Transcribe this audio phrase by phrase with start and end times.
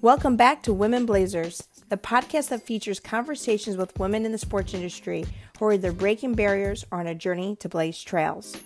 [0.00, 4.72] Welcome back to Women Blazers, the podcast that features conversations with women in the sports
[4.72, 5.24] industry
[5.58, 8.56] who are either breaking barriers or on a journey to blaze trails.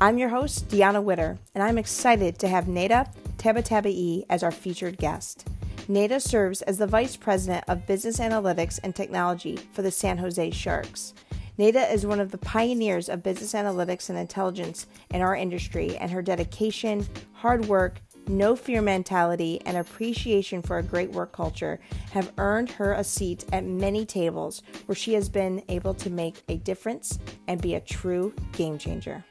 [0.00, 4.98] I'm your host, Deanna Witter, and I'm excited to have Neda Tabatabai as our featured
[4.98, 5.48] guest.
[5.88, 10.50] Neda serves as the Vice President of Business Analytics and Technology for the San Jose
[10.50, 11.14] Sharks.
[11.56, 16.10] Neda is one of the pioneers of business analytics and intelligence in our industry, and
[16.10, 21.80] her dedication, hard work, no fear mentality, and appreciation for a great work culture
[22.12, 26.42] have earned her a seat at many tables where she has been able to make
[26.48, 29.24] a difference and be a true game changer.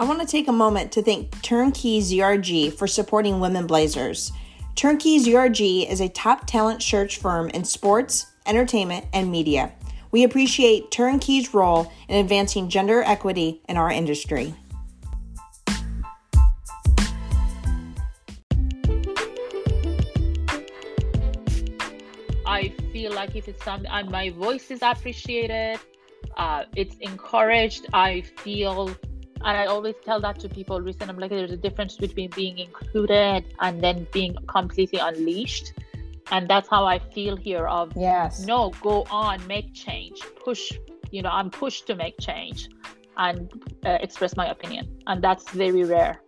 [0.00, 4.32] I want to take a moment to thank Turnkey ZRG for supporting Women Blazers.
[4.76, 9.72] Turnkey ZRG is a top talent search firm in sports, entertainment, and media.
[10.10, 14.54] We appreciate Turnkey's role in advancing gender equity in our industry.
[22.46, 25.78] I feel like if it's something, my voice is appreciated,
[26.36, 27.86] uh, it's encouraged.
[27.92, 28.90] I feel
[29.42, 31.08] and I always tell that to people recently.
[31.08, 35.72] I'm like, there's a difference between being included and then being completely unleashed.
[36.30, 38.44] And that's how I feel here of yes.
[38.46, 40.70] No, go on, make change, push.
[41.10, 42.68] You know, I'm pushed to make change
[43.16, 43.50] and
[43.84, 46.20] uh, express my opinion, and that's very rare.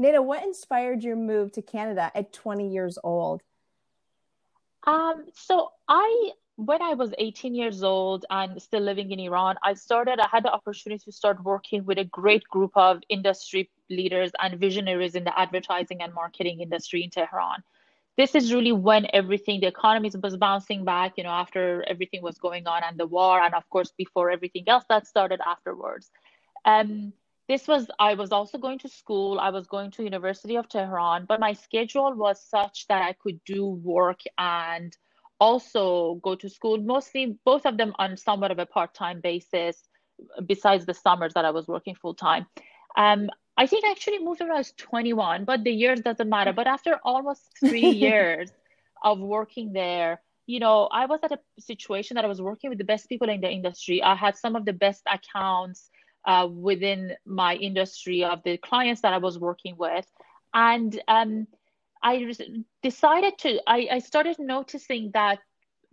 [0.00, 3.42] Neda, what inspired your move to Canada at 20 years old?
[4.86, 6.32] Um, so I
[6.66, 10.44] when I was 18 years old and still living in Iran, I started, I had
[10.44, 15.24] the opportunity to start working with a great group of industry leaders and visionaries in
[15.24, 17.62] the advertising and marketing industry in Tehran.
[18.18, 22.36] This is really when everything, the economy was bouncing back, you know, after everything was
[22.36, 26.10] going on and the war, and of course, before everything else that started afterwards.
[26.66, 27.14] Um,
[27.48, 31.24] this was, I was also going to school, I was going to University of Tehran,
[31.24, 34.94] but my schedule was such that I could do work and
[35.40, 39.88] also go to school, mostly both of them on somewhat of a part time basis,
[40.46, 42.46] besides the summers that I was working full time.
[42.96, 46.52] Um, I think I actually moved when I was 21, but the years doesn't matter.
[46.52, 48.50] But after almost three years
[49.02, 52.78] of working there, you know, I was at a situation that I was working with
[52.78, 54.02] the best people in the industry.
[54.02, 55.90] I had some of the best accounts
[56.26, 60.06] uh, within my industry of the clients that I was working with.
[60.52, 61.46] And um,
[62.02, 62.32] I
[62.82, 65.38] decided to, I, I started noticing that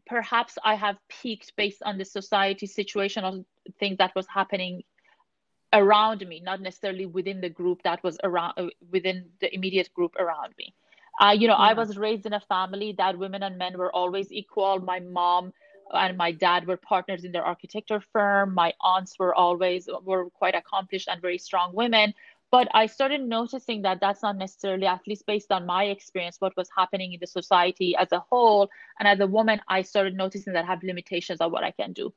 [0.05, 3.45] perhaps I have peaked based on the society situation of
[3.79, 4.83] things that was happening
[5.73, 10.15] around me, not necessarily within the group that was around, uh, within the immediate group
[10.15, 10.73] around me.
[11.19, 11.71] Uh, you know, yeah.
[11.71, 14.79] I was raised in a family that women and men were always equal.
[14.79, 15.51] My mom
[15.93, 18.53] and my dad were partners in their architecture firm.
[18.53, 22.13] My aunts were always were quite accomplished and very strong women
[22.51, 26.55] but i started noticing that that's not necessarily at least based on my experience what
[26.57, 28.69] was happening in the society as a whole.
[28.99, 31.93] And as a woman i started noticing that I have limitations on what i can
[31.93, 32.13] do.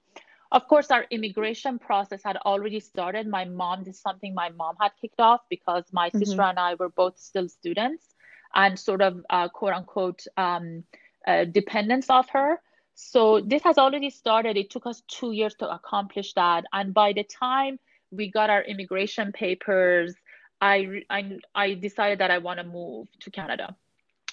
[0.53, 3.27] Of course our immigration process had already started.
[3.27, 6.19] My mom did something my mom had kicked off because my mm-hmm.
[6.19, 8.15] sister and i were both still students
[8.55, 10.85] and sort of uh, quote unquote um,
[11.27, 12.61] uh, dependence of her.
[12.95, 14.57] So this has already started.
[14.57, 16.65] It took us two years to accomplish that.
[16.73, 17.79] And by the time
[18.11, 20.15] we got our immigration papers,
[20.61, 23.77] I, I, I decided that I want to move to Canada.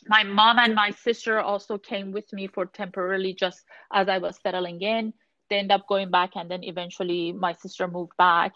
[0.08, 4.38] My mom and my sister also came with me for temporarily just as I was
[4.42, 5.14] settling in.
[5.50, 8.52] They end up going back, and then eventually my sister moved back.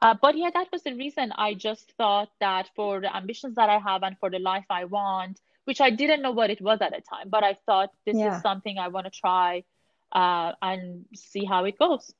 [0.00, 3.68] Uh, but yeah, that was the reason I just thought that for the ambitions that
[3.68, 6.80] I have and for the life I want, which I didn't know what it was
[6.80, 8.36] at the time, but I thought this yeah.
[8.36, 9.64] is something I want to try
[10.12, 12.12] uh, and see how it goes.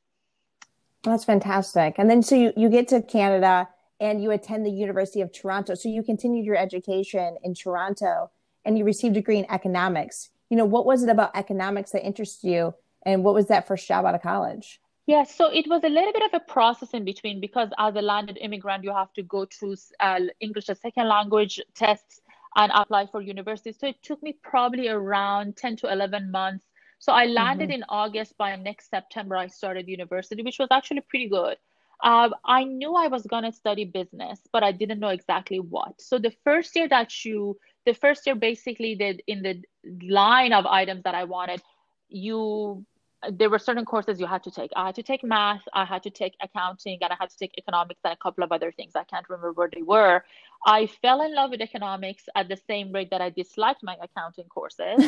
[1.06, 1.94] That's fantastic.
[1.98, 3.68] And then so you, you get to Canada
[4.00, 5.74] and you attend the University of Toronto.
[5.74, 8.30] So you continued your education in Toronto
[8.64, 10.30] and you received a degree in economics.
[10.50, 12.74] You know, what was it about economics that interested you
[13.04, 14.80] and what was that first job out of college?
[15.06, 18.02] Yeah, so it was a little bit of a process in between because as a
[18.02, 22.20] landed immigrant, you have to go through uh, English as second language tests
[22.56, 23.72] and apply for university.
[23.72, 26.64] So it took me probably around 10 to 11 months
[26.98, 27.82] so I landed mm-hmm.
[27.82, 28.36] in August.
[28.38, 31.56] By next September, I started university, which was actually pretty good.
[32.02, 36.00] Uh, I knew I was going to study business, but I didn't know exactly what.
[36.00, 39.62] So the first year that you, the first year basically did in the
[40.02, 41.62] line of items that I wanted,
[42.08, 42.84] you
[43.32, 44.70] there were certain courses you had to take.
[44.76, 47.52] I had to take math, I had to take accounting, and I had to take
[47.58, 48.92] economics and a couple of other things.
[48.94, 50.24] I can't remember where they were.
[50.64, 54.46] I fell in love with economics at the same rate that I disliked my accounting
[54.48, 55.04] courses.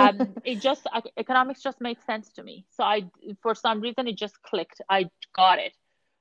[0.00, 0.86] um, it just
[1.16, 2.66] economics just made sense to me.
[2.70, 3.04] So I,
[3.42, 4.80] for some reason, it just clicked.
[4.88, 5.72] I got it.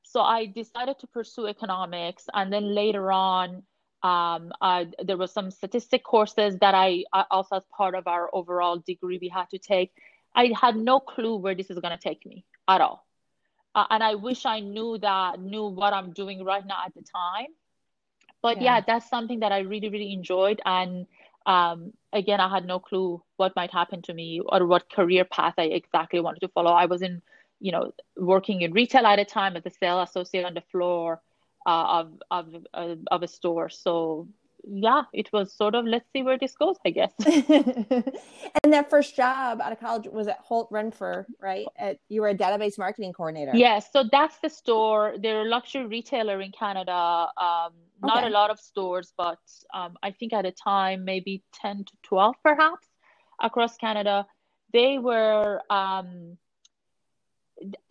[0.03, 3.63] So I decided to pursue economics, and then later on,
[4.03, 8.29] um, I, there was some statistic courses that I, I also as part of our
[8.33, 9.91] overall degree we had to take
[10.35, 13.05] I had no clue where this is going to take me at all.
[13.73, 17.01] Uh, and I wish I knew that, knew what I'm doing right now at the
[17.01, 17.47] time.
[18.41, 20.61] But yeah, yeah that's something that I really, really enjoyed.
[20.65, 21.07] And
[21.45, 25.55] um, again, I had no clue what might happen to me or what career path
[25.57, 26.71] I exactly wanted to follow.
[26.71, 27.21] I was in,
[27.59, 31.21] you know, working in retail at a time as a sales associate on the floor
[31.65, 33.69] uh, of of uh, of a store.
[33.69, 34.27] So
[34.67, 37.13] yeah, it was sort of let's see where this goes, I guess.
[37.25, 41.65] and that first job out of college was at Holt Renfrew, right?
[41.77, 43.51] At, you were a database marketing coordinator.
[43.53, 45.15] Yes, yeah, so that's the store.
[45.21, 46.91] They're a luxury retailer in Canada.
[46.91, 48.27] Um, not okay.
[48.27, 49.39] a lot of stores, but
[49.73, 52.87] um, I think at a time maybe ten to twelve, perhaps,
[53.39, 54.25] across Canada.
[54.73, 55.61] They were.
[55.69, 56.37] Um,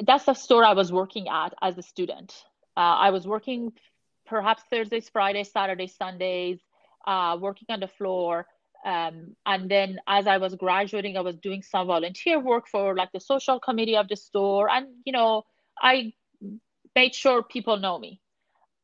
[0.05, 2.35] that's the store I was working at as a student.
[2.77, 3.73] Uh, I was working
[4.27, 6.61] perhaps Thursdays, Fridays, Saturdays, Sundays,
[7.07, 8.47] uh, working on the floor.
[8.85, 13.13] Um, and then as I was graduating, I was doing some volunteer work for like
[13.13, 14.71] the social committee of the store.
[14.71, 15.45] And, you know,
[15.81, 16.13] I
[16.95, 18.21] made sure people know me.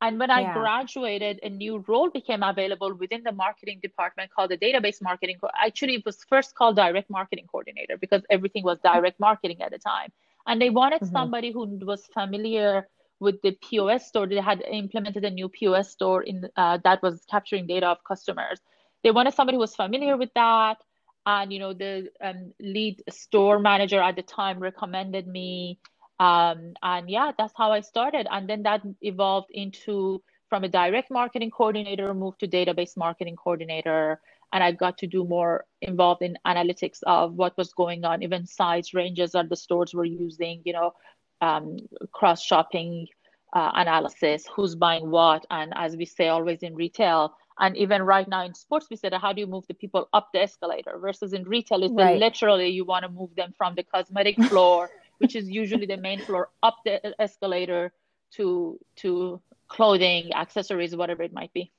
[0.02, 4.56] And when I graduated, a new role became available within the marketing department called the
[4.56, 5.36] database marketing.
[5.62, 9.78] Actually, it was first called direct marketing coordinator because everything was direct marketing at the
[9.78, 10.10] time.
[10.46, 11.12] And they wanted mm-hmm.
[11.12, 12.88] somebody who was familiar
[13.20, 17.24] with the POS store, they had implemented a new POS store in uh, that was
[17.30, 18.60] capturing data of customers.
[19.04, 20.78] They wanted somebody who was familiar with that,
[21.26, 25.78] and you know the um, lead store manager at the time recommended me,
[26.18, 28.26] um, and yeah, that's how I started.
[28.30, 34.20] And then that evolved into from a direct marketing coordinator, moved to database marketing coordinator,
[34.52, 38.46] and I got to do more involved in analytics of what was going on, even
[38.46, 40.92] size ranges that the stores were using, you know,
[41.40, 41.76] um,
[42.12, 43.06] cross shopping
[43.52, 48.26] uh, analysis, who's buying what, and as we say always in retail, and even right
[48.26, 51.34] now in sports, we said how do you move the people up the escalator versus
[51.34, 52.18] in retail is right.
[52.18, 56.20] literally you want to move them from the cosmetic floor, which is usually the main
[56.20, 57.92] floor, up the escalator
[58.32, 61.70] to to clothing, accessories, whatever it might be.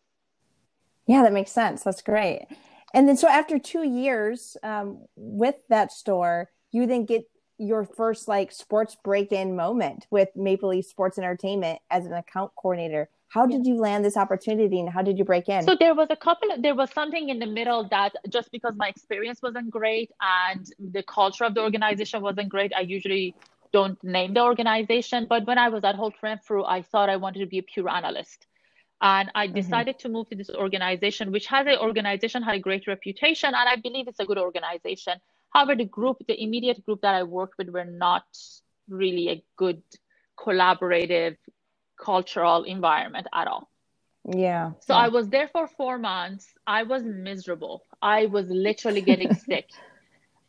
[1.08, 1.84] Yeah, that makes sense.
[1.84, 2.46] That's great.
[2.94, 7.24] And then so after two years um, with that store, you then get
[7.62, 13.10] your first like sports break-in moment with Maple Leaf Sports Entertainment as an account coordinator.
[13.30, 15.64] How did you land this opportunity and how did you break in?
[15.64, 18.74] So there was a couple of, there was something in the middle that just because
[18.76, 23.36] my experience wasn't great and the culture of the organization wasn't great, I usually
[23.72, 25.28] don't name the organization.
[25.30, 27.90] But when I was at Holt Renfrew, I thought I wanted to be a pure
[27.90, 28.48] analyst.
[29.02, 29.56] And I mm-hmm.
[29.56, 30.08] decided mm-hmm.
[30.08, 33.76] to move to this organization, which has an organization had a great reputation, and I
[33.78, 35.14] believe it's a good organization.
[35.52, 38.26] However, the group, the immediate group that I worked with were not
[38.90, 39.84] really a good
[40.38, 41.38] collaborative
[41.98, 43.70] cultural environment at all.
[44.26, 44.72] Yeah.
[44.82, 45.00] So yeah.
[45.00, 46.48] I was there for four months.
[46.66, 47.84] I was miserable.
[48.02, 49.70] I was literally getting sick.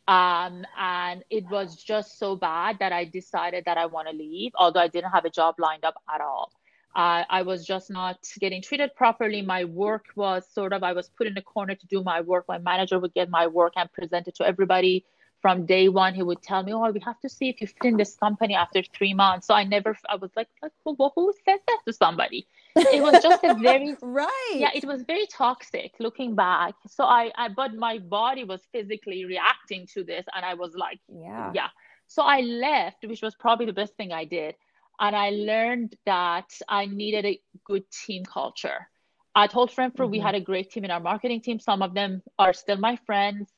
[0.09, 4.53] Um, and it was just so bad that I decided that I want to leave,
[4.57, 6.53] although I didn't have a job lined up at all.
[6.95, 9.41] Uh, I was just not getting treated properly.
[9.41, 12.45] My work was sort of, I was put in a corner to do my work.
[12.49, 15.05] My manager would get my work and present it to everybody.
[15.41, 17.85] From day one, he would tell me, Oh, we have to see if you fit
[17.85, 19.47] in this company after three months.
[19.47, 20.49] So I never, I was like,
[20.85, 22.47] well, who says that to somebody?
[22.91, 24.57] It was just a very, right.
[24.61, 26.75] Yeah, it was very toxic looking back.
[26.87, 30.27] So I, I, but my body was physically reacting to this.
[30.37, 31.53] And I was like, Yeah.
[31.55, 31.69] Yeah.
[32.07, 34.55] So I left, which was probably the best thing I did
[35.03, 38.89] and I learned that I needed a good team culture.
[39.35, 40.13] At Holt Renfrew, mm-hmm.
[40.13, 41.59] we had a great team in our marketing team.
[41.59, 43.51] Some of them are still my friends,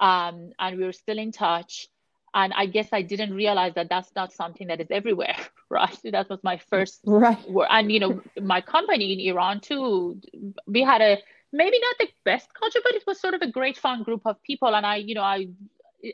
[0.00, 1.86] um, and we are still in touch.
[2.34, 5.36] And I guess I didn't realize that that's not something that is everywhere,
[5.70, 5.98] right?
[6.04, 7.38] That was my first right.
[7.70, 10.20] And you know, my company in Iran too.
[10.66, 11.18] We had a
[11.52, 14.42] maybe not the best culture, but it was sort of a great fun group of
[14.42, 15.48] people, and I, you know, I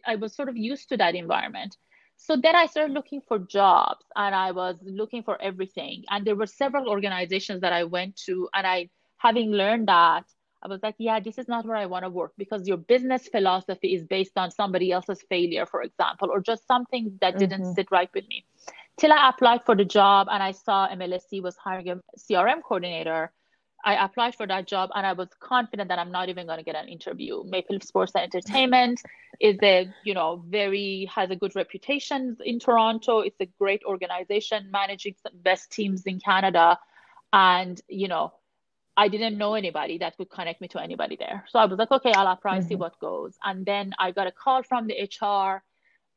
[0.07, 1.79] I was sort of used to that environment.
[2.27, 6.05] So then I started looking for jobs and I was looking for everything.
[6.09, 8.49] And there were several organizations that I went to.
[8.55, 8.89] And I,
[9.19, 10.25] having learned that,
[10.63, 13.29] I was like, yeah, this is not where I want to work because your business
[13.29, 17.75] philosophy is based on somebody else's failure, for example, or just something that didn't mm-hmm.
[17.75, 18.47] sit right with me.
[18.97, 23.33] Till I applied for the job and I saw MLSE was hiring a CRM coordinator.
[23.85, 26.65] I applied for that job and I was confident that I'm not even going to
[26.65, 27.45] get an interview.
[27.45, 29.03] Maple Leaf Sports and Entertainment
[29.41, 33.21] is a, you know, very, has a good reputation in Toronto.
[33.21, 36.79] It's a great organization managing some best teams in Canada.
[37.33, 38.33] And, you know,
[38.97, 41.45] I didn't know anybody that would connect me to anybody there.
[41.51, 42.69] So I was like, okay, I'll apply, mm-hmm.
[42.69, 43.37] see what goes.
[43.45, 45.63] And then I got a call from the HR.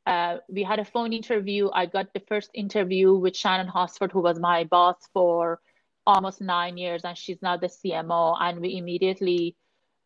[0.06, 1.68] Uh, we had a phone interview.
[1.70, 5.60] I got the first interview with Shannon Hosford, who was my boss for
[6.08, 8.36] almost nine years and she's now the CMO.
[8.40, 9.56] And we immediately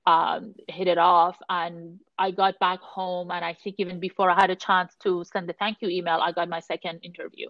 [0.05, 1.37] um, hit it off.
[1.49, 3.31] And I got back home.
[3.31, 6.19] And I think even before I had a chance to send the thank you email,
[6.21, 7.49] I got my second interview.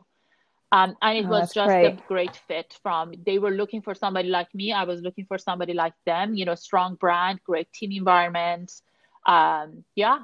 [0.71, 1.87] Um, and it oh, was just great.
[1.87, 5.37] a great fit from they were looking for somebody like me i was looking for
[5.37, 8.73] somebody like them you know strong brand great team environment
[9.27, 10.21] um, yeah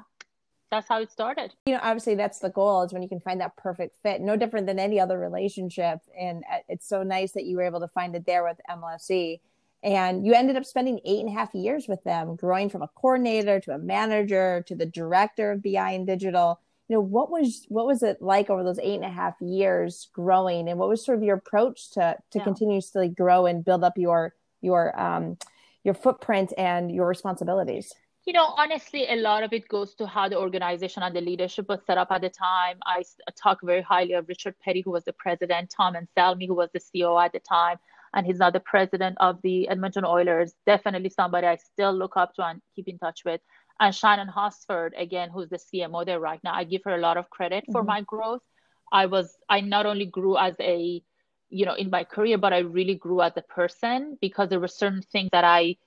[0.71, 1.53] that's how it started.
[1.65, 4.21] You know, obviously that's the goal is when you can find that perfect fit.
[4.21, 7.79] No different than any other relationship, and uh, it's so nice that you were able
[7.79, 9.39] to find it there with MLSE.
[9.81, 12.89] And you ended up spending eight and a half years with them, growing from a
[12.89, 16.59] coordinator to a manager to the director of BI and digital.
[16.89, 20.09] You know, what was what was it like over those eight and a half years
[20.13, 22.43] growing, and what was sort of your approach to to yeah.
[22.43, 25.37] continuously grow and build up your your um,
[25.83, 27.93] your footprint and your responsibilities?
[28.29, 31.67] You know, honestly, a lot of it goes to how the organization and the leadership
[31.67, 32.77] was set up at the time.
[32.85, 33.01] I
[33.35, 36.69] talk very highly of Richard Peddie, who was the president, Tom and Anselmi, who was
[36.71, 37.77] the CEO at the time,
[38.13, 40.53] and he's now the president of the Edmonton Oilers.
[40.67, 43.41] Definitely somebody I still look up to and keep in touch with.
[43.79, 46.53] And Shannon Hosford, again, who's the CMO there right now.
[46.53, 47.87] I give her a lot of credit for mm-hmm.
[47.87, 48.43] my growth.
[48.91, 51.01] I was, I not only grew as a,
[51.49, 54.67] you know, in my career, but I really grew as a person because there were
[54.67, 55.77] certain things that I,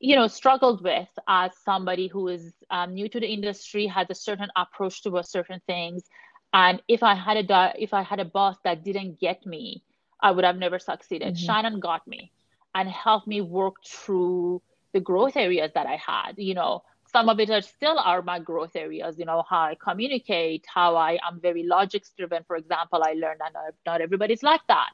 [0.00, 4.14] you know struggled with as somebody who is um, new to the industry has a
[4.14, 6.04] certain approach to certain things.
[6.52, 9.82] And if i had a if i had a boss that didn't get me
[10.22, 11.34] i would have never succeeded.
[11.34, 11.46] Mm-hmm.
[11.46, 12.32] shannon got me
[12.74, 14.62] and helped me work through
[14.92, 16.32] the growth areas that i had.
[16.36, 19.76] You know some of it are still are my growth areas you know how i
[19.82, 22.44] communicate how i am very logics driven.
[22.46, 24.90] For example i learned that not everybody's like that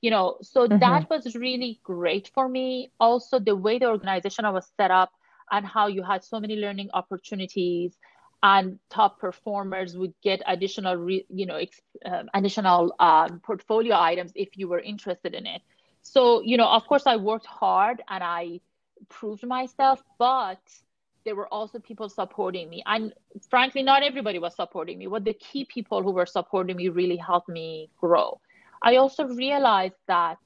[0.00, 0.78] you know so mm-hmm.
[0.78, 2.90] that was really great for me.
[3.00, 5.10] Also the way the organization was set up
[5.50, 7.96] and how you had so many learning opportunities
[8.42, 14.32] and top performers would get additional re, you know ex, uh, additional um, portfolio items
[14.34, 15.62] if you were interested in it.
[16.02, 18.60] So you know of course i worked hard and i
[19.08, 20.60] proved myself but
[21.24, 22.82] there were also people supporting me.
[22.86, 23.12] And
[23.50, 27.16] frankly not everybody was supporting me but the key people who were supporting me really
[27.16, 28.40] helped me grow
[28.82, 30.38] I also realized that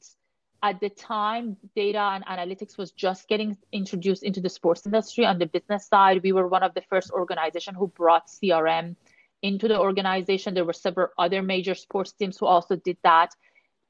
[0.63, 5.25] at the time data and analytics was just getting introduced into the sports industry.
[5.25, 8.97] On the business side we were one of the first organization who brought crm
[9.43, 10.55] into the organization.
[10.55, 13.31] There were several other major sports teams who also did that.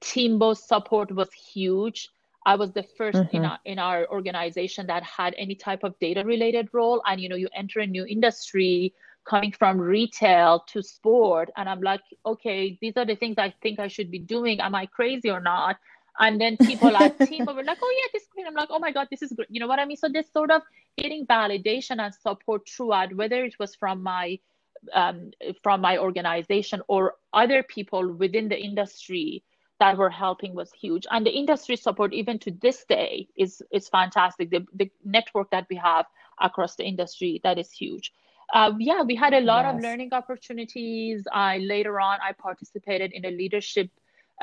[0.01, 2.09] Timbo's support was huge.
[2.45, 3.37] I was the 1st mm-hmm.
[3.37, 7.03] in, our, in our organization that had any type of data related role.
[7.07, 8.95] And you know you enter a new industry
[9.25, 13.79] coming from retail to sport and i'm like okay these are the things i think
[13.79, 14.61] i should be doing.
[14.61, 15.77] Am i crazy or not?
[16.19, 18.47] And then people at team were like oh yeah this is great.
[18.47, 19.97] I'm like oh my god this is great you know what i mean?
[19.97, 20.63] So this sort of
[20.99, 24.39] getting validation and support throughout whether it was from my
[24.93, 25.31] um,
[25.63, 29.45] from my organization or other people within the industry
[29.79, 31.07] that were helping was huge.
[31.11, 34.51] And the industry support even to this day is is fantastic.
[34.51, 36.07] The, the network that we have
[36.41, 38.13] across the industry that is huge
[38.53, 39.75] uh, yeah, we had a lot yes.
[39.75, 41.25] of learning opportunities.
[41.33, 43.91] I later on I participated in a leadership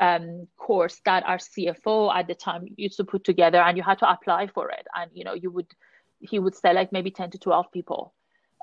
[0.00, 3.98] um, course that our CFO at the time used to put together, and you had
[3.98, 4.86] to apply for it.
[4.96, 5.66] And you know, you would
[6.18, 8.14] he would select maybe ten to twelve people.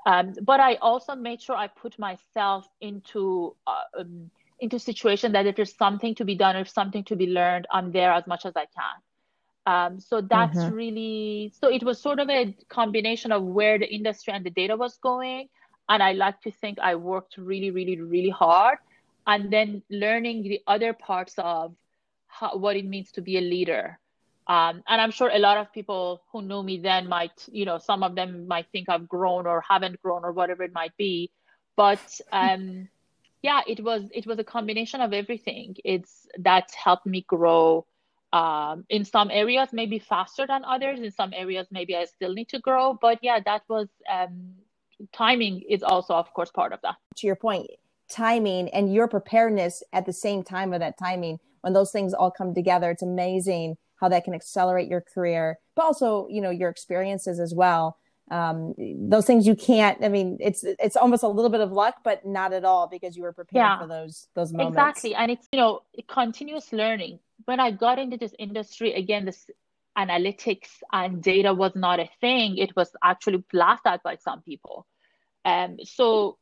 [0.06, 5.46] Um, but I also made sure I put myself into uh, um, into situation that
[5.46, 8.44] if there's something to be done or something to be learned, I'm there as much
[8.44, 9.02] as I can.
[9.68, 10.74] Um, so that's mm-hmm.
[10.74, 14.74] really so it was sort of a combination of where the industry and the data
[14.76, 15.48] was going.
[15.90, 18.78] And I like to think I worked really, really, really hard.
[19.26, 21.74] And then learning the other parts of
[22.28, 23.98] how, what it means to be a leader.
[24.46, 27.76] Um, and I'm sure a lot of people who knew me then might, you know,
[27.76, 31.30] some of them might think I've grown or haven't grown or whatever it might be.
[31.76, 32.88] But um,
[33.42, 35.76] yeah, it was it was a combination of everything.
[35.84, 37.84] It's that helped me grow
[38.32, 41.00] um, in some areas maybe faster than others.
[41.00, 42.98] In some areas maybe i still need to grow.
[43.00, 44.54] But yeah that was um,
[45.12, 46.96] timing is also of course part of that.
[47.16, 47.66] To your point
[48.10, 52.30] timing and your preparedness at the same time of that timing when those things all
[52.30, 56.70] come together it's amazing how that can accelerate your career but also you know your
[56.70, 57.96] experiences as well.
[58.30, 61.94] Um, those things you can't i mean it's it's almost a little bit of luck
[62.04, 64.76] but not at all because you were prepared yeah, for those those moments.
[64.76, 65.14] Exactly.
[65.14, 69.48] And it's you know continuous learning when I got into this industry, again, this
[69.96, 74.86] analytics and data was not a thing, it was actually laughed at by some people.
[75.46, 76.36] Um, so,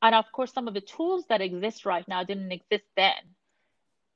[0.00, 3.34] and of course, some of the tools that exist right now didn't exist then.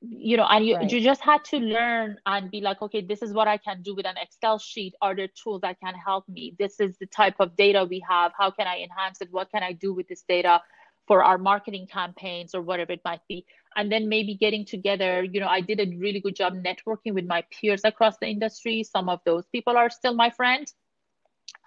[0.01, 0.89] You know, and you, right.
[0.89, 3.97] you just had to learn and be like, okay, this is what I can do
[3.97, 4.95] with an Excel sheet.
[5.03, 6.55] Are there tools that can help me?
[6.61, 8.31] This is the type of data we have.
[8.39, 9.33] How can I enhance it?
[9.33, 10.63] What can I do with this data
[11.07, 13.45] for our marketing campaigns or whatever it might be?
[13.77, 17.27] and then maybe getting together you know i did a really good job networking with
[17.27, 20.75] my peers across the industry some of those people are still my friends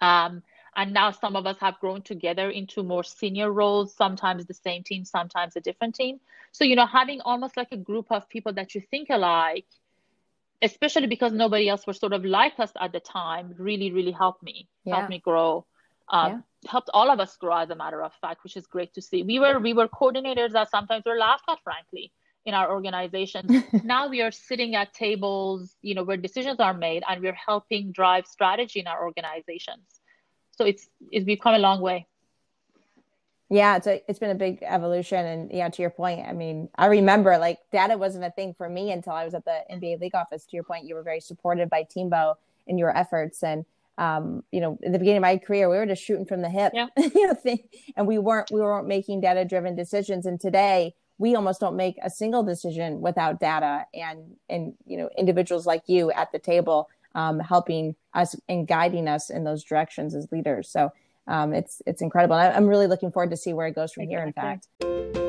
[0.00, 0.42] um,
[0.74, 4.82] and now some of us have grown together into more senior roles sometimes the same
[4.82, 6.20] team sometimes a different team
[6.52, 9.66] so you know having almost like a group of people that you think alike
[10.62, 14.42] especially because nobody else was sort of like us at the time really really helped
[14.42, 14.96] me yeah.
[14.96, 15.64] helped me grow
[16.08, 16.70] um, yeah.
[16.70, 19.22] helped all of us grow as a matter of fact which is great to see.
[19.22, 22.12] We were we were coordinators that sometimes were laughed at frankly
[22.44, 23.50] in our organizations
[23.84, 27.90] now we are sitting at tables you know where decisions are made and we're helping
[27.90, 30.00] drive strategy in our organizations.
[30.52, 32.06] So it's it's become a long way.
[33.48, 35.24] Yeah it's a, it's been a big evolution.
[35.26, 38.68] And yeah to your point i mean i remember like data wasn't a thing for
[38.68, 40.44] me until i was at the nba league office.
[40.46, 43.42] To your point you were very supported by Timbo in your efforts.
[43.42, 43.64] And
[43.98, 46.50] um, you know, in the beginning of my career, we were just shooting from the
[46.50, 46.88] hip, yeah.
[46.96, 47.60] you know, thing,
[47.96, 50.26] and we weren't we weren't making data driven decisions.
[50.26, 55.08] And today, we almost don't make a single decision without data and and you know
[55.16, 60.14] individuals like you at the table um, helping us and guiding us in those directions
[60.14, 60.70] as leaders.
[60.70, 60.92] So
[61.26, 62.36] um, it's it's incredible.
[62.36, 64.14] I, am really looking forward to see where it goes from exactly.
[64.14, 64.26] here.
[64.26, 65.25] In fact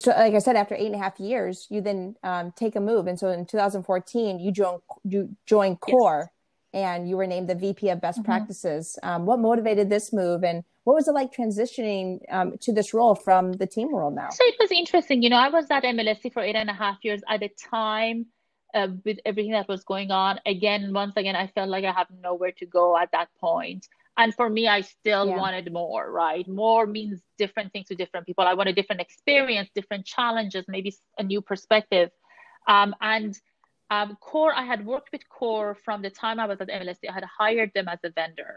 [0.00, 2.80] so like I said, after eight and a half years, you then um, take a
[2.80, 6.30] move, and so in 2014, you joined you joined KORE,
[6.72, 6.80] yes.
[6.82, 8.24] and you were named the VP of Best mm-hmm.
[8.24, 8.98] Practices.
[9.02, 13.14] Um, what motivated this move, and what was it like transitioning um, to this role
[13.14, 14.30] from the team world now?
[14.30, 15.22] So it was interesting.
[15.22, 18.26] You know, I was at MLSE for eight and a half years at the time.
[18.72, 22.06] Uh, with everything that was going on, again, once again, I felt like I have
[22.22, 23.84] nowhere to go at that point
[24.20, 25.36] and for me i still yeah.
[25.42, 26.46] wanted more right?
[26.46, 28.44] More means different things to different people.
[28.44, 32.10] I want a different experience different challenges maybe a new perspective.
[32.74, 33.32] Um, and
[33.94, 37.14] um, KORE i had worked with KORE from the time i was at mlse i
[37.20, 38.54] had hired them as a vendor.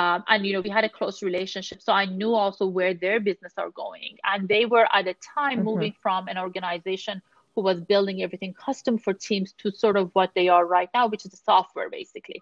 [0.00, 1.78] Um, and you know we had a close relationship.
[1.86, 4.12] So i knew also where their business are going.
[4.30, 5.70] And they were at a time mm-hmm.
[5.70, 7.22] moving from an organization
[7.54, 11.04] who was building everything custom for teams to sort of what they are right now
[11.12, 12.40] which is a software basically.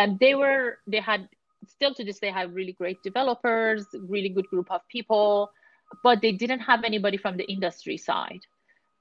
[0.00, 1.28] And they were they had
[1.66, 5.50] still to this day have really great developers, really good group of people,
[6.02, 8.40] but they didn't have anybody from the industry side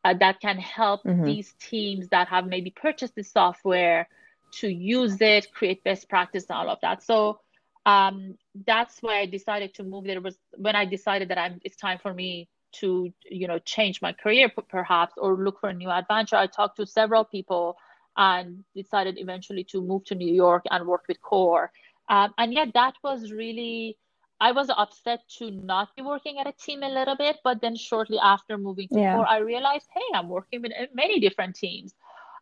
[0.03, 1.23] uh, that can help mm-hmm.
[1.23, 4.07] these teams that have maybe purchased the software
[4.51, 7.03] to use it, create best practice, and all of that.
[7.03, 7.39] So
[7.85, 10.05] um, that's why I decided to move.
[10.05, 14.01] There was when I decided that I'm, it's time for me to you know change
[14.01, 16.35] my career perhaps or look for a new adventure.
[16.35, 17.77] I talked to several people
[18.17, 21.71] and decided eventually to move to New York and work with KORE.
[22.11, 23.97] Um, and yeah, that was really,
[24.41, 27.75] I was upset to not be working at a team a little bit, but then
[27.77, 29.15] shortly after moving to yeah.
[29.15, 31.95] KORE, I realized, hey, I'm working with many different teams.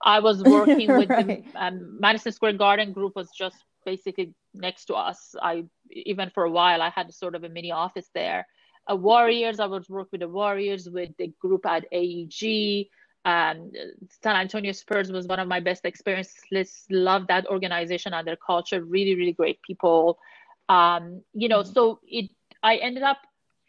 [0.04, 4.96] I was working with the um, Madison Square Garden group was just basically next to
[4.96, 5.36] us.
[5.40, 8.48] I even for a while I had sort of a mini office there.
[8.90, 12.88] Uh, Warriors, I would work with the Warriors, with the group at AEG.
[13.26, 13.72] Um,
[14.24, 16.86] San Antonio Spurs was one of my best experiences.
[16.90, 18.84] Love that organization and their culture.
[18.84, 20.20] Really, really great people.
[20.68, 21.74] Um, you know, mm-hmm.
[21.74, 22.30] so it.
[22.62, 23.20] I ended up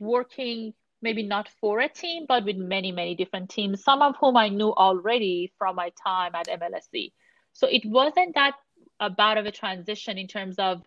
[0.00, 3.82] working maybe not for a team, but with many, many different teams.
[3.82, 7.12] Some of whom I knew already from my time at MLSE.
[7.52, 8.54] So it wasn't that
[9.16, 10.82] bad of a transition in terms of,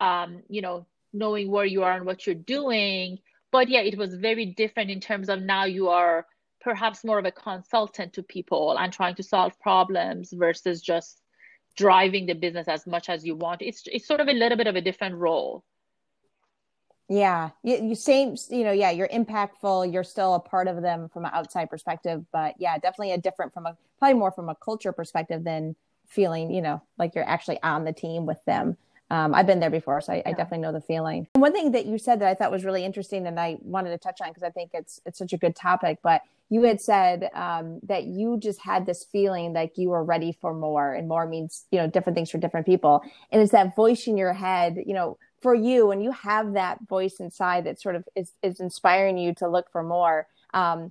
[0.00, 3.18] um, you know, knowing where you are and what you're doing.
[3.52, 6.26] But yeah, it was very different in terms of now you are
[6.62, 11.20] perhaps more of a consultant to people and trying to solve problems versus just
[11.76, 13.62] driving the business as much as you want.
[13.62, 15.64] It's it's sort of a little bit of a different role.
[17.08, 17.50] Yeah.
[17.62, 19.92] You, you same you know yeah you're impactful.
[19.92, 23.52] You're still a part of them from an outside perspective but yeah definitely a different
[23.52, 25.74] from a probably more from a culture perspective than
[26.06, 28.76] feeling you know like you're actually on the team with them
[29.12, 30.22] um, I've been there before, so I, yeah.
[30.24, 31.26] I, definitely know the feeling.
[31.34, 33.98] One thing that you said that I thought was really interesting, and I wanted to
[33.98, 35.98] touch on because I think it's it's such a good topic.
[36.02, 40.36] But you had said um, that you just had this feeling like you were ready
[40.40, 43.02] for more, and more means you know different things for different people.
[43.30, 46.78] And it's that voice in your head, you know, for you, and you have that
[46.88, 50.26] voice inside that sort of is is inspiring you to look for more.
[50.54, 50.90] Um,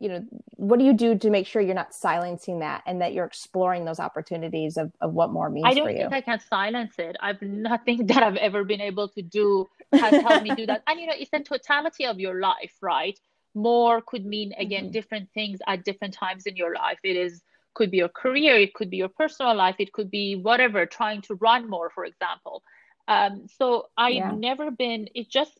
[0.00, 0.24] you know
[0.56, 3.84] what do you do to make sure you're not silencing that and that you're exploring
[3.84, 7.16] those opportunities of, of what more means i don't think i can silence it.
[7.20, 10.82] I've nothing that i've ever been able to do has helped me do that.
[10.86, 13.18] And you know it's the totality of your life right?
[13.54, 14.92] More could mean again mm-hmm.
[14.92, 16.98] different things at different times in your life.
[17.04, 17.42] It is
[17.74, 21.22] could be your career it could be your personal life it could be whatever trying
[21.22, 22.62] to run more for example.
[23.06, 24.30] Um, so i've yeah.
[24.32, 25.58] never been it just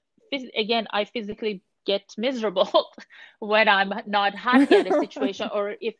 [0.57, 2.72] again i physically get miserable
[3.53, 5.94] when i'm not happy at a situation or if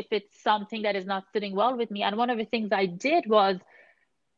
[0.00, 2.70] if it's something that is not sitting well with me and one of the things
[2.72, 3.58] i did was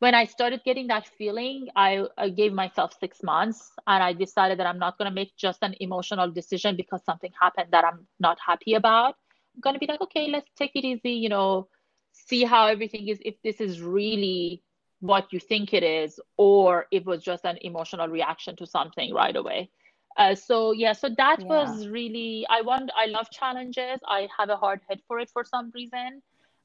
[0.01, 4.59] when I started getting that feeling, I, I, gave myself six months and I decided
[4.59, 8.07] that I'm not going to make just an emotional decision because something happened that I'm
[8.19, 9.15] not happy about.
[9.55, 11.69] I'm going to be like, okay, let's take it easy, you know,
[12.13, 14.63] see how everything is, if this is really
[15.01, 19.13] what you think it is, or if it was just an emotional reaction to something
[19.13, 19.71] right away.
[20.17, 21.47] Uh, so yeah, so that yeah.
[21.47, 24.01] was really I want I love challenges.
[24.07, 26.23] I have a hard head for it for some reason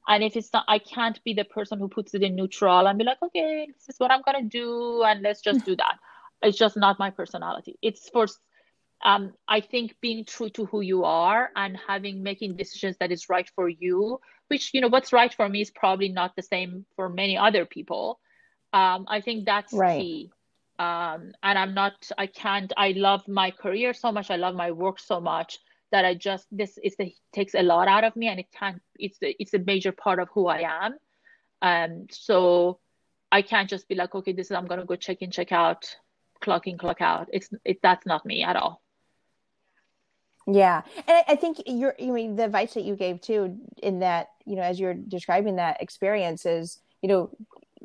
[0.08, 2.98] and if it's not i can't be the person who puts it in neutral and
[2.98, 5.96] be like okay this is what i'm going to do and let's just do that
[6.42, 8.26] it's just not my personality it's for
[9.04, 13.28] um, i think being true to who you are and having making decisions that is
[13.28, 16.86] right for you which you know what's right for me is probably not the same
[16.94, 18.18] for many other people
[18.72, 20.00] um, i think that's right.
[20.00, 20.30] key
[20.78, 24.70] um, and i'm not i can't i love my career so much i love my
[24.70, 25.58] work so much
[25.92, 28.82] that I just this is the, takes a lot out of me and it can't
[28.98, 30.94] it's it's a major part of who I am.
[31.62, 32.80] Um so
[33.30, 35.96] I can't just be like, okay, this is I'm gonna go check in, check out,
[36.40, 37.28] clock in, clock out.
[37.32, 38.82] It's it that's not me at all.
[40.48, 41.96] Yeah, and I think you're.
[42.00, 45.56] I mean, the advice that you gave too, in that you know, as you're describing
[45.56, 47.30] that experience, is you know,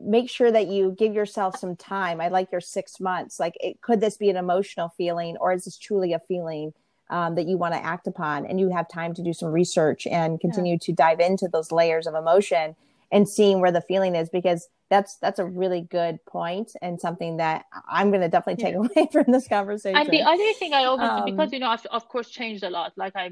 [0.03, 2.21] make sure that you give yourself some time.
[2.21, 3.39] I like your six months.
[3.39, 6.73] Like, it, could this be an emotional feeling, or is this truly a feeling?
[7.11, 10.07] um, that you want to act upon and you have time to do some research
[10.07, 10.79] and continue yeah.
[10.81, 12.75] to dive into those layers of emotion
[13.11, 17.37] and seeing where the feeling is because that's that's a really good point and something
[17.37, 18.79] that I'm going to definitely take yeah.
[18.79, 19.97] away from this conversation.
[19.97, 22.69] And the other thing I always um, because you know I've of course changed a
[22.69, 22.93] lot.
[22.95, 23.31] Like I,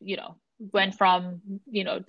[0.00, 0.36] you know,
[0.72, 1.40] went from
[1.70, 2.00] you know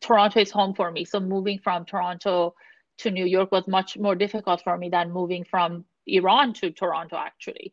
[0.00, 2.54] Toronto is home for me, so moving from Toronto
[2.98, 7.16] to New York was much more difficult for me than moving from Iran to Toronto
[7.16, 7.72] actually.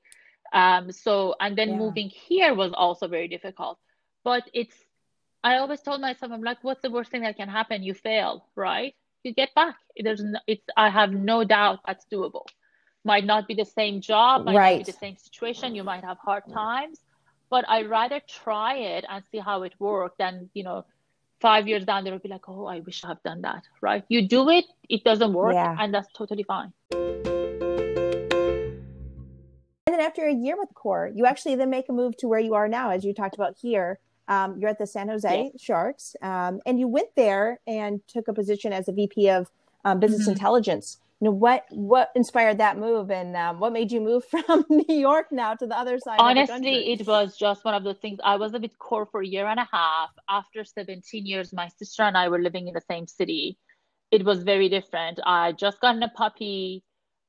[0.54, 1.78] Um, so, and then yeah.
[1.78, 3.78] moving here was also very difficult.
[4.24, 4.76] But it's,
[5.44, 7.84] I always told myself, I'm like, what's the worst thing that can happen?
[7.84, 8.96] You fail, right?
[9.24, 9.76] You get back.
[9.98, 12.46] There's, no, it's, I have no doubt that's doable.
[13.06, 14.78] Might not be the same job, might right.
[14.78, 15.76] not be the same situation.
[15.76, 17.00] You might have hard times,
[17.50, 20.86] but I rather try it and see how it works than, you know,
[21.39, 24.04] five years down there, be like, oh, I wish I've done that, right?
[24.10, 25.75] You do it, it doesn't work, yeah.
[25.80, 27.25] and that's totally fine And
[29.88, 32.54] then after a year with KORE, you actually then make a move to where you
[32.54, 33.99] are now, as you talked about here.
[34.28, 38.34] Um, you're at the San Jose Sharks, um, and you went there and took a
[38.34, 39.49] position as a VP of
[39.84, 40.34] um, Business mm-hmm.
[40.34, 40.99] Intelligence.
[41.22, 44.96] You know what what inspired that move, and um, what made you move from New
[44.96, 46.18] York now to the other side?
[46.20, 48.20] Honestly, it was just one of those things.
[48.24, 50.12] I was with KORE for a year and a half.
[50.30, 53.58] After 17 years, my sister and I were living in the same city.
[54.12, 55.20] It was very different.
[55.26, 56.84] I just gotten a puppy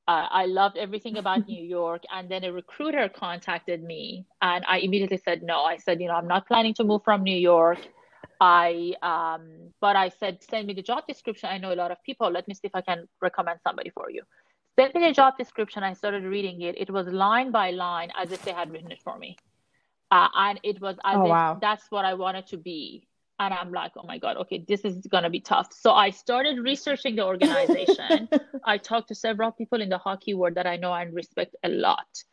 [0.07, 2.03] uh, I loved everything about New York.
[2.11, 5.61] And then a recruiter contacted me, and I immediately said no.
[5.61, 7.79] I said, you know, I'm not planning to move from New York.
[8.41, 11.49] I, um, but I said, send me the job description.
[11.49, 12.29] I know a lot of people.
[12.31, 14.23] Let me see if I can recommend somebody for you.
[14.75, 15.83] Send me the job description.
[15.83, 16.75] I started reading it.
[16.75, 19.37] It was line by line as if they had written it for me.
[20.09, 21.57] Uh, and it was as oh, if wow.
[21.61, 23.07] that's what I wanted to be
[23.41, 26.09] and i'm like oh my god okay this is going to be tough so i
[26.09, 28.29] started researching the organization
[28.65, 31.69] i talked to several people in the hockey world that i know and respect a
[31.69, 32.23] lot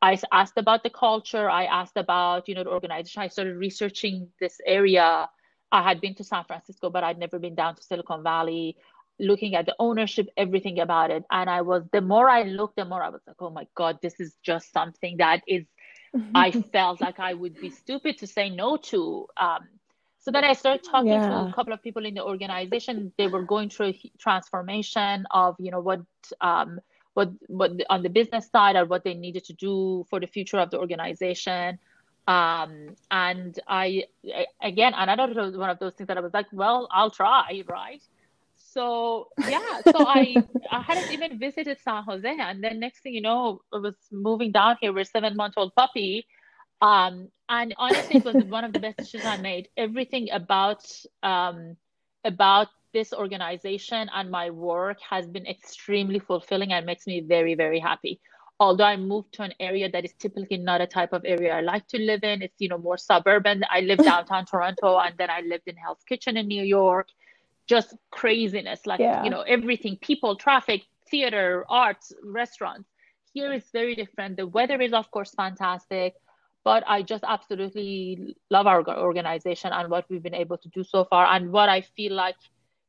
[0.00, 4.26] i asked about the culture i asked about you know the organization i started researching
[4.40, 5.28] this area
[5.74, 8.76] i had been to san francisco but i'd never been down to silicon valley
[9.20, 12.84] looking at the ownership everything about it and i was the more i looked the
[12.84, 15.64] more i was like oh my god this is just something that is
[16.34, 19.68] i felt like i would be stupid to say no to um,
[20.24, 21.28] so then I started talking yeah.
[21.28, 23.12] to a couple of people in the organization.
[23.18, 26.00] They were going through a transformation of, you know, what,
[26.40, 26.80] um,
[27.12, 30.58] what, what on the business side or what they needed to do for the future
[30.58, 31.78] of the organization.
[32.26, 34.04] Um, and I,
[34.62, 38.02] again, another one of those things that I was like, well, I'll try, right?
[38.56, 43.20] So yeah, so I I hadn't even visited San Jose, and then next thing you
[43.20, 46.26] know, I was moving down here with seven month old puppy,
[46.80, 49.68] um, and honestly, it was one of the best decisions I made.
[49.76, 50.84] Everything about
[51.22, 51.76] um,
[52.24, 57.80] about this organization and my work has been extremely fulfilling and makes me very very
[57.80, 58.20] happy.
[58.60, 61.60] Although I moved to an area that is typically not a type of area I
[61.60, 63.64] like to live in, it's you know more suburban.
[63.70, 67.08] I live downtown Toronto, and then I lived in Hell's Kitchen in New York.
[67.66, 69.24] Just craziness, like yeah.
[69.24, 72.88] you know everything, people, traffic, theater, arts, restaurants.
[73.32, 74.36] Here is very different.
[74.36, 76.14] The weather is of course fantastic
[76.64, 81.04] but I just absolutely love our organization and what we've been able to do so
[81.04, 81.26] far.
[81.26, 82.36] And what I feel like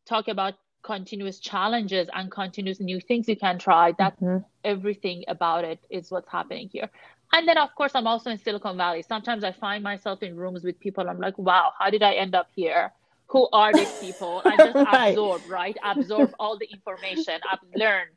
[0.06, 3.92] talk about continuous challenges and continuous new things you can try.
[3.98, 4.46] That's mm-hmm.
[4.64, 6.90] everything about it is what's happening here.
[7.34, 9.02] And then, of course, I'm also in Silicon Valley.
[9.02, 11.10] Sometimes I find myself in rooms with people.
[11.10, 12.94] I'm like, wow, how did I end up here?
[13.28, 14.44] Who are these people?
[14.46, 15.10] I just right.
[15.10, 15.76] absorb, right?
[15.84, 17.40] Absorb all the information.
[17.52, 18.12] I've learned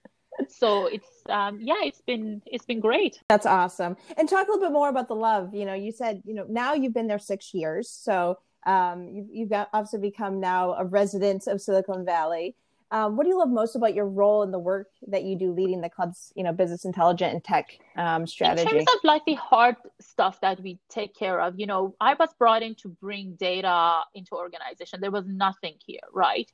[0.46, 4.68] so it's um yeah it's been it's been great that's awesome and talk a little
[4.68, 7.18] bit more about the love you know you said you know now you've been there
[7.18, 12.54] six years so um you've, you've obviously become now a resident of silicon valley.
[12.90, 15.52] Um, what do you love most about your role in the work that you do
[15.52, 19.22] leading the club's you know business intelligence and tech um, strategy in terms of like
[19.26, 22.88] the hard stuff that we take care of you know i was brought in to
[22.88, 25.00] bring data into organization.
[25.00, 26.50] There was nothing here right?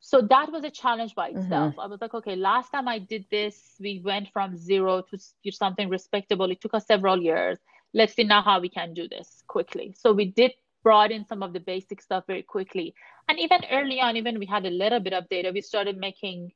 [0.00, 1.40] So that was a challenge by mm-hmm.
[1.40, 1.72] itself.
[1.72, 1.80] Mm-hmm.
[1.80, 5.88] i was like okay last time i did this we went from zero to something
[5.88, 6.50] respectable.
[6.50, 7.58] It took us several years.
[7.94, 9.94] Let's see now how we can do this quickly.
[9.98, 12.94] So we did brought in some of the basic stuff very quickly.
[13.28, 16.52] And even early on even we had a little bit of data we started making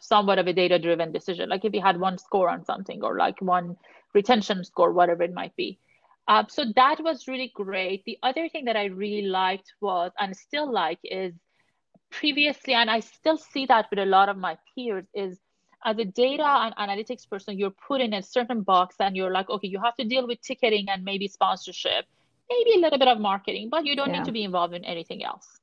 [0.00, 1.48] somewhat of a data driven decision.
[1.48, 3.76] Like if we had one score on something or like one
[4.12, 5.78] retention score whatever it might be.
[6.26, 8.02] Uh, so that was really great.
[8.06, 11.34] The other thing that i really liked was and still like is
[12.10, 15.38] previously, and I still see that with a lot of my peers, is
[15.84, 19.50] as a data and analytics person, you're put in a certain box and you're like,
[19.50, 22.06] okay, you have to deal with ticketing and maybe sponsorship,
[22.48, 24.18] maybe a little bit of marketing, but you don't yeah.
[24.18, 25.60] need to be involved in anything else.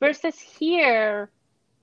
[0.00, 1.30] Versus here,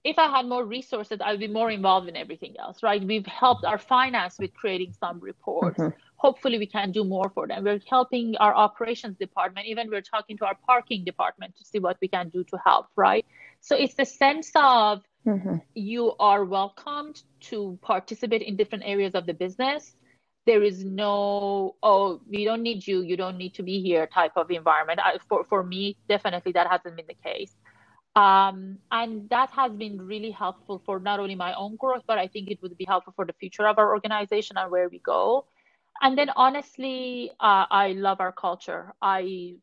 [0.03, 3.03] if I had more resources, I would be more involved in everything else, right?
[3.03, 5.79] We've helped our finance with creating some reports.
[5.79, 5.97] Mm-hmm.
[6.15, 7.63] Hopefully, we can do more for them.
[7.63, 9.67] We're helping our operations department.
[9.67, 12.87] Even we're talking to our parking department to see what we can do to help,
[12.95, 13.25] right?
[13.61, 15.57] So it's the sense of mm-hmm.
[15.75, 19.95] you are welcomed to participate in different areas of the business.
[20.47, 24.31] There is no, oh, we don't need you, you don't need to be here type
[24.35, 24.99] of environment.
[25.03, 27.53] I, for, for me, definitely that hasn't been the case.
[28.15, 32.27] Um, and that has been really helpful for not only my own growth, but I
[32.27, 35.45] think it would be helpful for the future of our organization and where we go.
[36.01, 38.93] And then honestly, uh, I love our culture.
[39.01, 39.57] I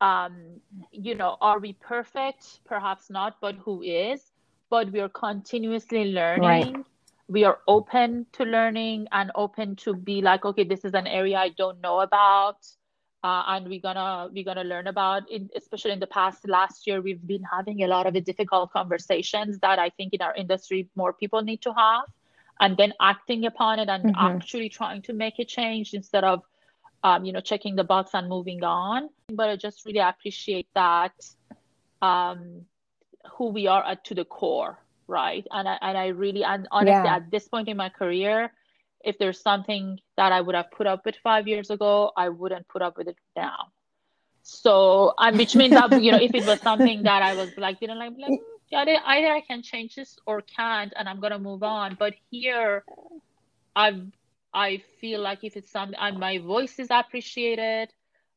[0.00, 0.60] um,
[0.92, 2.60] you know, are we perfect?
[2.64, 4.20] Perhaps not, but who is?
[4.70, 6.74] But we are continuously learning.
[6.74, 6.86] Right.
[7.28, 11.38] We are open to learning and open to be like, okay, this is an area
[11.38, 12.66] I don't know about.
[13.22, 17.02] Uh, and we're gonna we're gonna learn about it especially in the past last year
[17.02, 21.12] we've been having a lot of difficult conversations that i think in our industry more
[21.12, 22.04] people need to have
[22.60, 24.36] and then acting upon it and mm-hmm.
[24.36, 26.44] actually trying to make a change instead of
[27.04, 29.10] um, you know, checking the box and moving on.
[29.28, 31.12] But I just really appreciate that
[32.02, 32.62] um,
[33.32, 35.46] who we are at to the core, right?
[35.50, 37.16] And I and I really and honestly yeah.
[37.16, 38.52] at this point in my career,
[39.02, 42.68] if there's something that I would have put up with five years ago, I wouldn't
[42.68, 43.72] put up with it now.
[44.42, 47.80] So, um, which means that you know, if it was something that I was like
[47.80, 48.40] didn't like, like
[48.72, 51.96] either, either I can change this or can't, and I'm gonna move on.
[51.98, 52.84] But here,
[53.74, 54.02] I've
[54.52, 57.92] I feel like if it's something, and my voice is appreciated,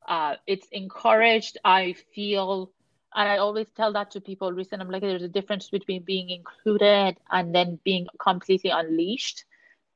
[0.08, 1.58] uh, it's encouraged.
[1.64, 2.72] I feel,
[3.16, 4.52] and I always tell that to people.
[4.52, 9.46] Recently, I'm like, there's a difference between being included and then being completely unleashed,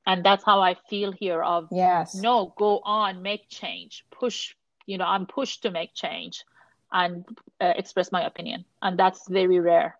[0.05, 1.41] and that's how I feel here.
[1.41, 4.55] Of yes, no, go on, make change, push.
[4.85, 6.43] You know, I'm pushed to make change
[6.91, 7.25] and
[7.59, 9.97] uh, express my opinion, and that's very rare.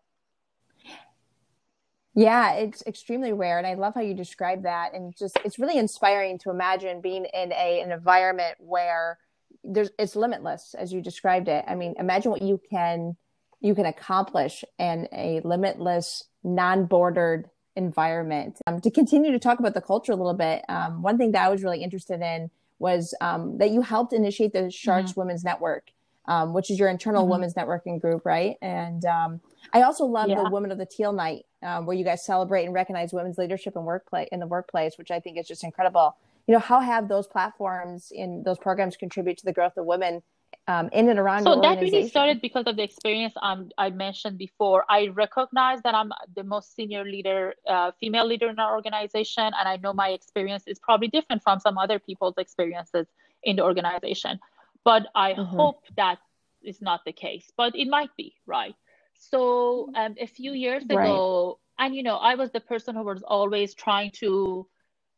[2.18, 3.58] Yeah, it's extremely rare.
[3.58, 4.94] And I love how you describe that.
[4.94, 9.20] And just, it's really inspiring to imagine being in a, an environment where
[9.66, 11.66] there's, it's limitless as you described it.
[11.68, 13.16] I mean, imagine what you can,
[13.62, 18.60] you can accomplish in a limitless, non-bordered environment.
[18.68, 21.46] Um, to continue to talk about the culture a little bit, um, one thing that
[21.46, 22.50] I was really interested in
[22.80, 25.22] was um, that you helped initiate the Sharks mm-hmm.
[25.22, 25.92] Women's Network,
[26.28, 27.32] um, which is your internal mm-hmm.
[27.32, 28.58] women's networking group, right?
[28.62, 29.42] And um,
[29.74, 30.44] I also love yeah.
[30.44, 33.76] the Women of the Teal Night um, where you guys celebrate and recognize women's leadership
[33.76, 36.16] in workplace in the workplace, which I think is just incredible.
[36.48, 40.22] You know, how have those platforms in those programs contribute to the growth of women
[40.68, 41.44] um, in and around?
[41.44, 44.86] So that really started because of the experience um, I mentioned before.
[44.90, 49.68] I recognize that I'm the most senior leader, uh, female leader in our organization, and
[49.68, 53.08] I know my experience is probably different from some other people's experiences
[53.44, 54.40] in the organization.
[54.84, 55.56] But I mm-hmm.
[55.56, 56.20] hope that
[56.62, 58.76] is not the case, but it might be, right?
[59.18, 61.86] So um, a few years ago, right.
[61.86, 64.68] and you know, I was the person who was always trying to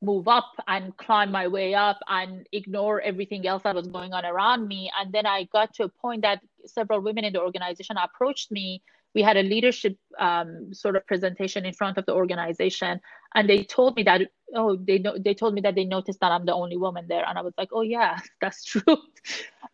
[0.01, 4.25] move up and climb my way up and ignore everything else that was going on
[4.25, 4.91] around me.
[4.99, 8.83] And then I got to a point that several women in the organization approached me.
[9.15, 13.01] We had a leadership um, sort of presentation in front of the organization,
[13.33, 14.21] and they told me that
[14.55, 17.25] oh they know they told me that they noticed that i'm the only woman there
[17.27, 18.97] and i was like oh yeah that's true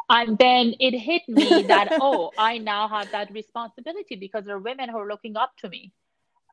[0.09, 4.59] and then it hit me that oh i now have that responsibility because there are
[4.59, 5.91] women who are looking up to me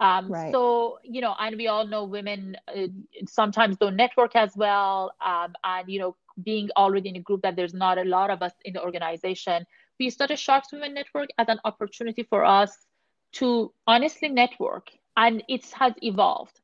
[0.00, 0.52] um, right.
[0.52, 2.86] so you know and we all know women uh,
[3.28, 7.54] sometimes don't network as well um, and you know being already in a group that
[7.54, 9.64] there's not a lot of us in the organization
[9.98, 12.86] we started sharks women network as an opportunity for us
[13.32, 16.60] to honestly network and it has evolved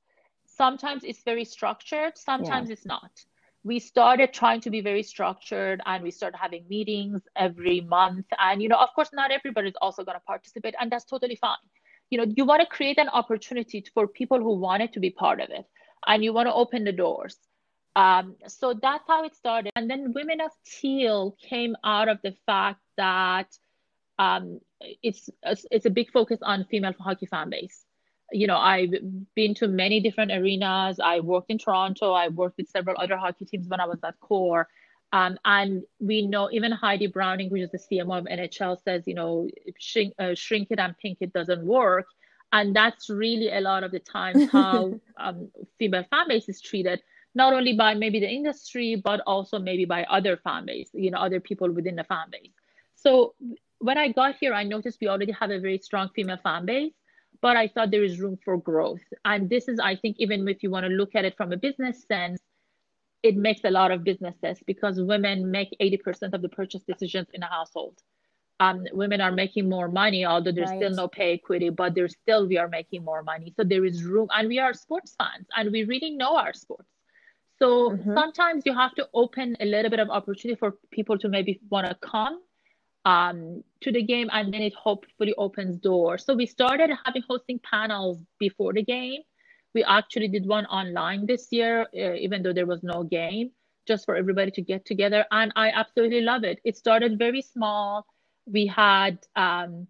[0.47, 2.73] sometimes it's very structured sometimes yeah.
[2.73, 3.11] it's not
[3.65, 8.63] we started trying to be very structured and we started having meetings every month and
[8.63, 11.67] you know of course not everybody is also going to participate and that's totally fine
[12.11, 15.41] you know you want to create an opportunity for people who wanted to be part
[15.41, 15.65] of it
[16.07, 17.37] and you want to open the doors
[17.97, 22.35] um, so that's how it started and then women of teal came out of the
[22.45, 23.49] fact that
[24.19, 24.61] um,
[25.03, 27.87] it's it's a big focus on female hockey fan base
[28.33, 28.93] you know, I've
[29.35, 30.99] been to many different arenas.
[31.03, 32.13] I worked in Toronto.
[32.13, 34.69] I worked with several other hockey teams when I was at KORE.
[35.17, 39.15] Um, and we know even Heidi Browning, which is the CMO of NHL, says, you
[39.15, 39.49] know,
[39.79, 42.05] shrink, uh, shrink it and pink it doesn't work.
[42.53, 45.49] And that's really a lot of the times how um,
[45.79, 47.01] female fan base is treated,
[47.35, 51.19] not only by maybe the industry, but also maybe by other fan base, you know,
[51.19, 52.53] other people within the fan base.
[52.95, 53.35] So
[53.79, 56.93] when I got here, I noticed we already have a very strong female fan base
[57.43, 59.03] but I thought there is room for growth.
[59.27, 61.57] And this is, I think, even if you want to look at it from a
[61.57, 62.41] business sense,
[63.27, 67.43] it makes a lot of businesses because women make 80% of the purchase decisions in
[67.43, 67.99] a household.
[68.59, 70.79] Um, women are making more money, although there's right.
[70.79, 73.53] still no pay equity, but there's still we are making more money.
[73.57, 76.89] So there is room, and we are sports fans, and we really know our sports.
[77.59, 78.15] So mm-hmm.
[78.15, 81.87] sometimes you have to open a little bit of opportunity for people to maybe want
[81.87, 82.41] to come
[83.07, 86.25] um, to the game and then it hopefully opens doors.
[86.25, 89.23] So we started having hosting panels before the game.
[89.77, 93.51] We actually did one online this year, uh, even though there was no game,
[93.87, 95.27] just for everybody to get together.
[95.31, 96.61] And I absolutely love it.
[96.65, 98.07] It started very small.
[98.47, 99.87] We had, um,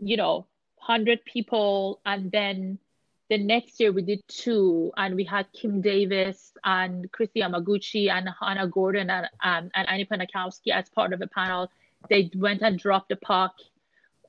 [0.00, 0.46] you know,
[0.86, 2.00] 100 people.
[2.06, 2.78] And then
[3.28, 4.92] the next year we did two.
[4.96, 10.06] And we had Kim Davis and Kristi Yamaguchi and Hannah Gordon and, um, and Annie
[10.06, 11.70] Pankowski as part of a panel
[12.08, 13.54] they went and dropped the puck,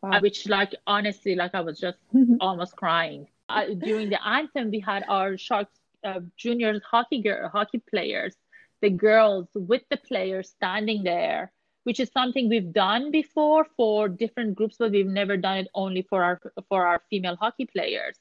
[0.01, 0.19] wow.
[0.19, 1.99] which like honestly, like I was just
[2.41, 3.27] almost crying.
[3.49, 8.35] Uh, during the anthem, we had our Sharks uh, juniors hockey girl, hockey players,
[8.81, 11.51] the girls with the players standing there,
[11.83, 16.01] which is something we've done before for different groups, but we've never done it only
[16.03, 18.17] for our for our female hockey players.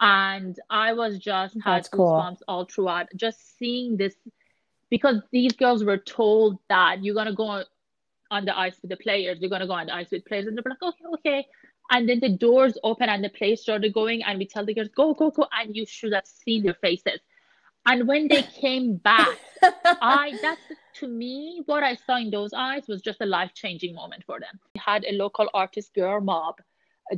[0.00, 2.44] And I was just had That's goosebumps cool.
[2.48, 4.14] all throughout, just seeing this
[4.90, 7.64] because these girls were told that you're gonna go
[8.30, 9.38] on the ice with the players.
[9.40, 11.46] You're gonna go on the ice with players, and they're like, okay, okay.
[11.90, 14.88] And then the doors open and the place started going, and we tell the girls,
[14.88, 17.20] go, go, go, and you should have seen their faces.
[17.86, 20.60] And when they came back, I that's
[21.00, 24.40] to me what I saw in those eyes was just a life changing moment for
[24.40, 24.58] them.
[24.74, 26.56] We had a local artist girl mob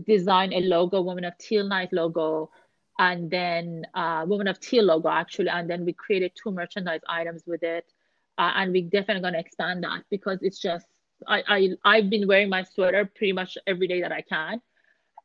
[0.07, 2.50] design a logo, Woman of Teal Night logo,
[2.98, 7.44] and then uh, Women of Teal logo actually, and then we created two merchandise items
[7.46, 7.87] with it.
[8.37, 10.87] Uh, and we definitely gonna expand that because it's just
[11.26, 14.61] I, I I've been wearing my sweater pretty much every day that I can.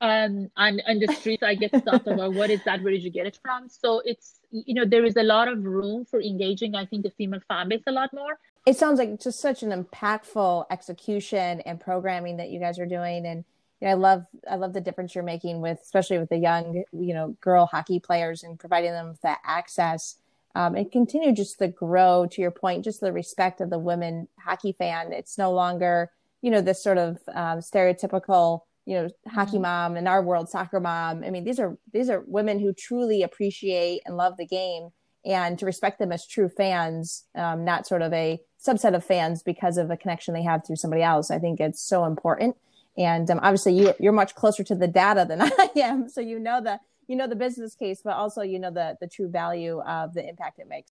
[0.02, 2.84] Um, and in the streets I get stopped about what is that?
[2.84, 3.70] Where did you get it from?
[3.70, 6.76] So it's you know there is a lot of room for engaging.
[6.76, 8.40] I think the female fan base a lot more.
[8.66, 13.26] It sounds like just such an impactful execution and programming that you guys are doing,
[13.26, 13.46] and
[13.80, 16.84] you know, I love I love the difference you're making with especially with the young
[16.92, 20.16] you know girl hockey players and providing them with that access
[20.56, 24.28] um, and continue just to grow to your point just the respect of the women
[24.40, 25.12] hockey fan.
[25.12, 26.12] It's no longer
[26.42, 29.62] you know this sort of um, stereotypical you know hockey mm-hmm.
[29.62, 31.24] mom in our world soccer mom.
[31.24, 34.90] I mean these are these are women who truly appreciate and love the game
[35.26, 39.42] and to respect them as true fans um, not sort of a subset of fans
[39.44, 41.32] because of a connection they have through somebody else.
[41.32, 42.56] I think it's so important
[42.98, 46.40] and um, obviously you, you're much closer to the data than i am so you
[46.40, 49.82] know the you know the business case, but also you know the the true value
[49.82, 50.90] of the impact it makes.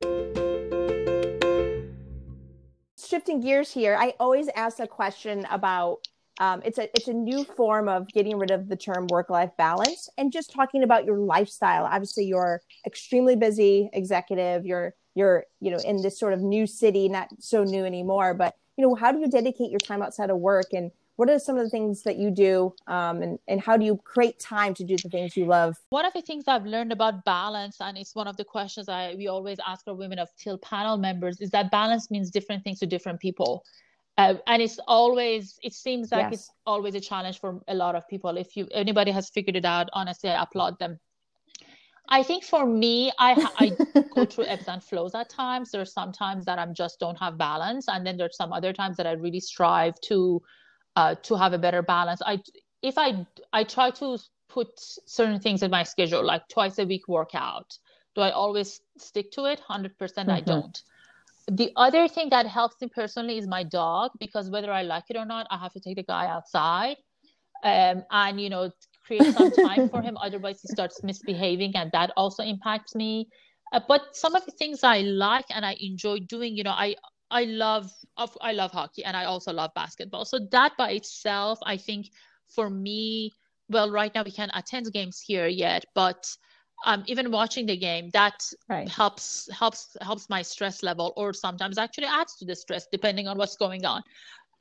[3.05, 6.07] Shifting gears here, I always ask a question about
[6.41, 9.51] um, it's a it's a new form of getting rid of the term work life
[9.57, 11.85] balance and just talking about your lifestyle.
[11.85, 14.65] Obviously, you're extremely busy executive.
[14.65, 18.35] You're you're you know in this sort of new city, not so new anymore.
[18.35, 21.39] But you know, how do you dedicate your time outside of work and what are
[21.39, 24.75] some of the things that you do um, and, and how do you create time
[24.75, 27.99] to do the things you love one of the things i've learned about balance and
[27.99, 31.41] it's one of the questions i we always ask our women of teal panel members
[31.41, 33.65] is that balance means different things to different people
[34.19, 36.33] uh, and it's always it seems like yes.
[36.33, 39.65] it's always a challenge for a lot of people if you anybody has figured it
[39.65, 40.99] out honestly i applaud them
[42.09, 45.71] I think for me, I I go through ebbs and flows at times.
[45.71, 48.97] There's some times that I'm just don't have balance, and then there's some other times
[48.97, 50.43] that I really strive to
[50.97, 52.21] uh, to have a better balance.
[52.25, 52.41] I
[52.83, 54.19] if I I try to
[54.49, 57.79] put certain things in my schedule, like twice a week workout.
[58.15, 59.61] Do I always stick to it?
[59.61, 60.51] Hundred percent, I mm-hmm.
[60.51, 60.83] don't.
[61.51, 65.17] The other thing that helps me personally is my dog because whether I like it
[65.17, 66.97] or not, I have to take the guy outside.
[67.65, 68.71] Um, and you know
[69.07, 73.29] create some time for him otherwise he starts misbehaving and that also impacts me
[73.73, 76.95] uh, but some of the things i like and i enjoy doing you know i
[77.33, 77.91] i love
[78.41, 82.11] i love hockey and i also love basketball so that by itself i think
[82.49, 83.33] for me
[83.69, 86.25] well right now we can't attend games here yet but
[86.85, 88.35] um, even watching the game that
[88.69, 88.89] right.
[88.89, 93.39] helps helps helps my stress level or sometimes actually adds to the stress depending on
[93.39, 94.03] what's going on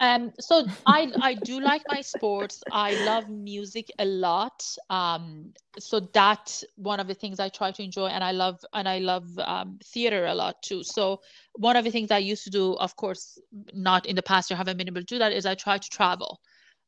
[0.01, 2.63] um, so I I do like my sports.
[2.71, 4.65] I love music a lot.
[4.89, 8.89] Um, so that's one of the things I try to enjoy, and I love and
[8.89, 10.83] I love um, theater a lot too.
[10.83, 11.21] So
[11.55, 13.39] one of the things I used to do, of course,
[13.73, 15.89] not in the past year, haven't been able to do that, is I try to
[15.89, 16.39] travel.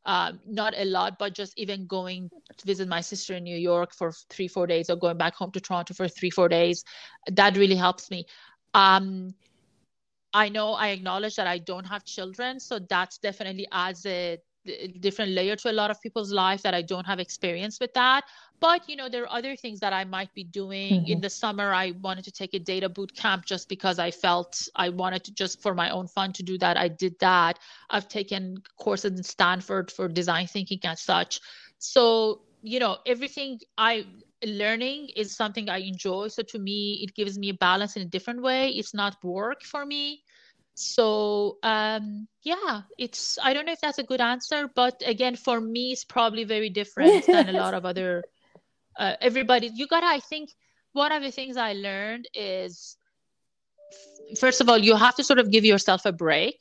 [0.05, 3.93] Um, not a lot, but just even going to visit my sister in New York
[3.93, 6.83] for three, four days, or going back home to Toronto for three, four days,
[7.31, 8.25] that really helps me.
[8.73, 9.35] Um,
[10.33, 14.39] I know I acknowledge that I don't have children, so that's definitely adds a,
[15.01, 18.23] different layer to a lot of people's life that I don't have experience with that.
[18.59, 21.01] But you know, there are other things that I might be doing.
[21.01, 21.11] Mm-hmm.
[21.11, 24.67] In the summer, I wanted to take a data boot camp just because I felt
[24.75, 26.77] I wanted to just for my own fun to do that.
[26.77, 27.59] I did that.
[27.89, 31.41] I've taken courses in Stanford for design thinking and such.
[31.79, 34.05] So you know, everything I
[34.45, 36.27] learning is something I enjoy.
[36.27, 38.69] So to me, it gives me a balance in a different way.
[38.69, 40.23] It's not work for me.
[40.75, 45.61] So um, yeah, it's I don't know if that's a good answer, but again, for
[45.61, 48.25] me, it's probably very different than a lot of other.
[48.97, 50.07] Uh, everybody, you gotta.
[50.07, 50.49] I think
[50.93, 52.97] one of the things I learned is,
[54.39, 56.57] first of all, you have to sort of give yourself a break.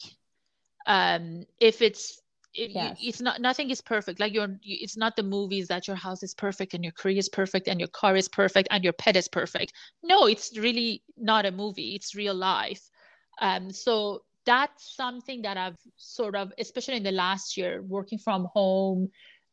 [0.87, 2.22] Um, if it's
[2.55, 2.99] it, yes.
[3.03, 4.21] it's not nothing is perfect.
[4.21, 7.29] Like you're it's not the movies that your house is perfect and your career is
[7.29, 9.73] perfect and your car is perfect and your pet is perfect.
[10.03, 11.95] No it's really not a movie.
[11.95, 12.83] It's real life.
[13.41, 18.49] Um so that's something that i've sort of especially in the last year working from
[18.53, 19.09] home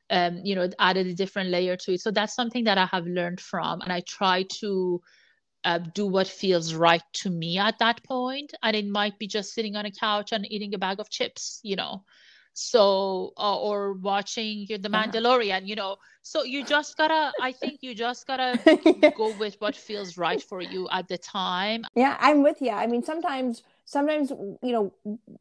[0.10, 2.02] um you know added a different layer to it.
[2.02, 5.02] So that's something that i have learned from and i try to
[5.66, 8.54] uh, do what feels right to me at that point.
[8.64, 11.60] And it might be just sitting on a couch and eating a bag of chips
[11.64, 12.04] you know
[12.60, 15.96] so uh, or watching the mandalorian you know.
[16.22, 18.60] So you just gotta i think you just gotta
[19.18, 21.86] go with what feels right for you at the time.
[21.96, 24.94] Yeah i'm with you i mean sometimes sometimes you know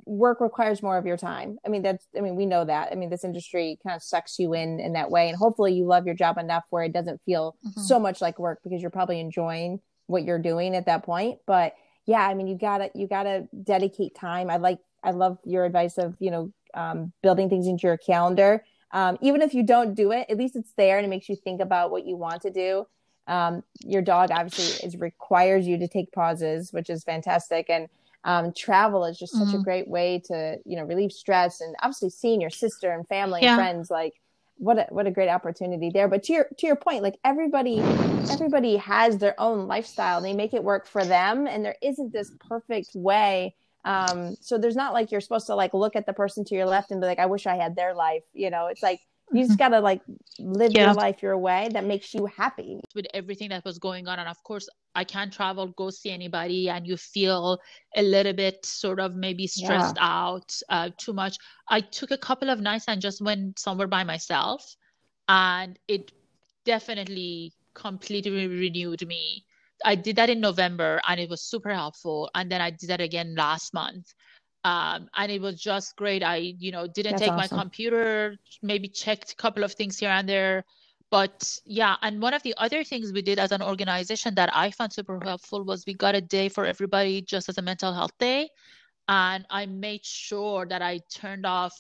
[0.07, 1.59] work requires more of your time.
[1.67, 2.91] I mean that's i mean we know that.
[2.93, 5.85] I mean this industry kind of sucks you in in that way and hopefully you
[5.85, 7.81] love your job enough where it doesn't feel mm-hmm.
[7.81, 11.41] so much like work because you're probably enjoying what you're doing at that point.
[11.47, 11.75] But
[12.07, 14.49] yeah i mean you gotta you gotta dedicate time.
[14.49, 18.65] I like i love your advice of you know um, building things into your calendar.
[18.91, 21.37] Um, even if you don't do it, at least it's there and it makes you
[21.37, 22.87] think about what you want to do.
[23.27, 27.69] Um, your dog obviously is requires you to take pauses, which is fantastic.
[27.69, 27.89] And
[28.25, 29.61] um, travel is just such mm-hmm.
[29.61, 33.41] a great way to, you know, relieve stress and obviously seeing your sister and family
[33.43, 33.51] yeah.
[33.51, 34.15] and friends, like
[34.57, 36.09] what a, what a great opportunity there.
[36.09, 37.81] But to your, to your point, like everybody,
[38.31, 40.21] everybody has their own lifestyle.
[40.21, 41.47] They make it work for them.
[41.47, 43.55] And there isn't this perfect way
[43.89, 46.67] um, so there's not like you're supposed to like look at the person to your
[46.67, 48.23] left and be like, I wish I had their life.
[48.35, 49.01] You know, it's like
[49.33, 50.03] you just gotta like
[50.39, 50.87] live yeah.
[50.87, 52.81] your life your way that makes you happy.
[52.95, 56.69] With everything that was going on, and of course, I can't travel, go see anybody,
[56.69, 57.59] and you feel
[57.97, 60.27] a little bit sort of maybe stressed yeah.
[60.27, 61.39] out uh, too much.
[61.69, 64.77] I took a couple of nights and just went somewhere by myself,
[65.29, 66.13] and it
[66.67, 69.47] definitely completely renewed me
[69.85, 72.31] I did that in November and it was super helpful.
[72.35, 74.13] And then I did that again last month.
[74.65, 76.23] Um, and it was just great.
[76.23, 77.57] I, you know, didn't That's take awesome.
[77.57, 80.65] my computer, maybe checked a couple of things here and there.
[81.11, 84.71] But yeah, and one of the other things we did as an organization that I
[84.71, 88.13] found super helpful was we got a day for everybody just as a mental health
[88.19, 88.51] day.
[89.09, 91.75] And I made sure that I turned off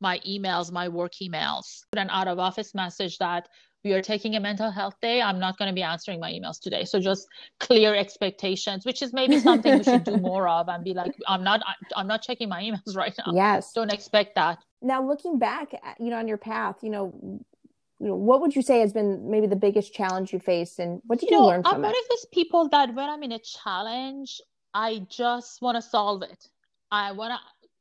[0.00, 3.48] my emails, my work emails, put an out of office message that
[3.86, 6.58] we are taking a mental health day i'm not going to be answering my emails
[6.60, 6.84] today.
[6.84, 7.28] So just
[7.60, 11.44] clear expectations which is maybe something we should do more of and be like i'm
[11.44, 11.62] not
[11.94, 13.32] i'm not checking my emails right now.
[13.32, 13.72] Yes.
[13.72, 14.58] Don't expect that.
[14.82, 15.68] Now looking back
[16.00, 17.04] you know on your path you know
[18.00, 21.00] you know what would you say has been maybe the biggest challenge you faced and
[21.06, 23.22] what did you, you know, learn from i'm one of those people that when i'm
[23.22, 24.40] in a challenge
[24.74, 26.48] i just want to solve it.
[26.90, 27.40] I want to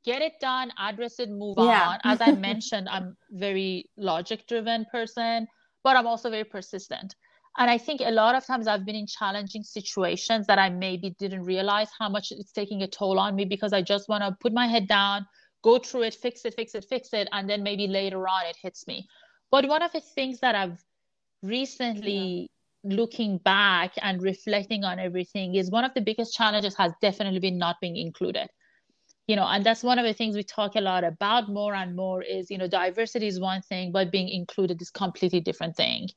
[0.09, 1.89] get it done address it move yeah.
[1.89, 1.99] on.
[2.11, 5.47] As i mentioned i'm very logic driven person
[5.85, 7.15] but I'm also very persistent.
[7.57, 11.15] And I think a lot of times I've been in challenging situations that I maybe
[11.19, 14.35] didn't realize how much it's taking a toll on me because I just want to
[14.41, 15.27] put my head down,
[15.63, 18.57] go through it, fix it, fix it, fix it, and then maybe later on it
[18.61, 19.07] hits me.
[19.51, 20.83] But one of the things that I've
[21.43, 22.49] recently
[22.83, 22.95] yeah.
[22.97, 27.59] looking back and reflecting on everything is one of the biggest challenges has definitely been
[27.59, 28.49] not being included
[29.27, 31.95] you know and that's one of the things we talk a lot about more and
[31.95, 36.09] more is you know diversity is one thing but being included is completely different thing.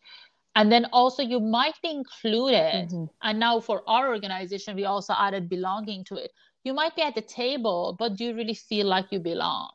[0.57, 2.89] And then also you might be included.
[2.89, 3.05] Mm-hmm.
[3.23, 6.33] and now for our organization we also added belonging to it.
[6.65, 9.71] You might be at the table but do you really feel like you belong?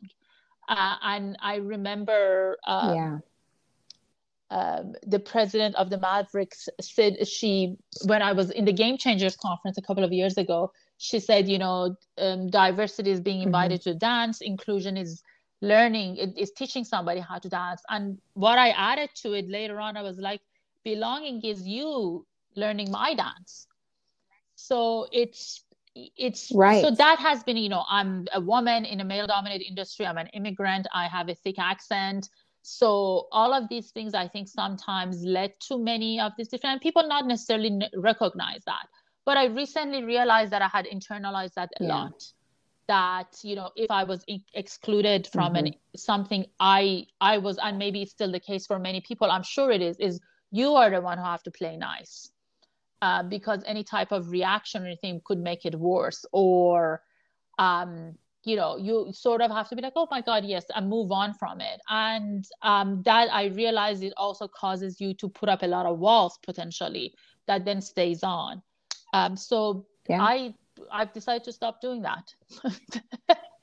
[0.69, 3.17] Uh, and i remember um, yeah.
[4.51, 7.75] um, the president of the Mavericks said she,
[8.05, 10.71] when I was in the Game Changers conference a couple of years ago,
[11.03, 13.91] she said, you know, um, diversity is being invited mm-hmm.
[13.91, 15.21] to dance, inclusion is
[15.59, 17.81] learning, it is teaching somebody how to dance.
[17.89, 20.39] And what I added to it later on, I was like,
[20.85, 22.25] belonging is you
[22.55, 23.67] learning my dance.
[24.55, 26.81] So it's it's right.
[26.81, 30.05] So that has been, you know, I'm a woman in a male dominated industry.
[30.05, 30.87] I'm an immigrant.
[30.93, 32.29] I have a thick accent.
[32.61, 37.05] So all of these things, I think, sometimes led to many of these different people
[37.05, 38.87] not necessarily recognize that.
[39.25, 41.95] But I recently realized that I had internalized that a yeah.
[41.95, 42.23] lot.
[42.87, 45.67] That you know, if I was excluded from mm-hmm.
[45.67, 49.31] an something, I I was, and maybe it's still the case for many people.
[49.31, 49.95] I'm sure it is.
[49.99, 50.19] Is
[50.51, 52.29] you are the one who have to play nice,
[53.01, 57.01] uh, because any type of reaction or anything could make it worse, or
[57.57, 60.89] um, you know you sort of have to be like oh my god yes and
[60.89, 65.49] move on from it and um, that i realize it also causes you to put
[65.49, 67.13] up a lot of walls potentially
[67.47, 68.61] that then stays on
[69.13, 70.21] um, so yeah.
[70.21, 70.53] i
[70.91, 72.33] i've decided to stop doing that.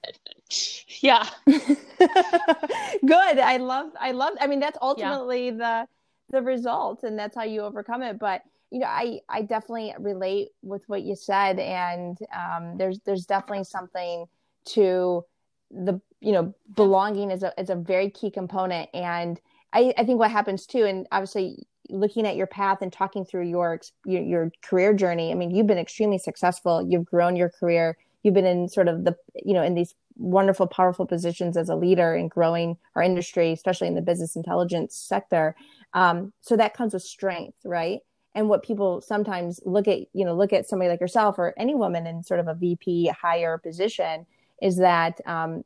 [1.00, 1.26] Yeah.
[1.46, 3.38] Good.
[3.38, 5.86] I love i love i mean that's ultimately yeah.
[6.30, 8.18] the the result and that's how you overcome it.
[8.18, 13.26] But you know i i definitely relate with what you said and um, there's there's
[13.26, 14.26] definitely something
[14.64, 15.24] to
[15.70, 18.90] the you know belonging is a is a very key component.
[18.92, 19.40] And
[19.72, 23.48] I, I think what happens too and obviously looking at your path and talking through
[23.48, 27.96] your, your your career journey i mean you've been extremely successful you've grown your career
[28.22, 31.74] you've been in sort of the you know in these wonderful powerful positions as a
[31.74, 35.54] leader in growing our industry especially in the business intelligence sector
[35.92, 38.00] um, so that comes with strength right
[38.34, 41.74] and what people sometimes look at you know look at somebody like yourself or any
[41.74, 44.26] woman in sort of a vp higher position
[44.60, 45.64] is that um,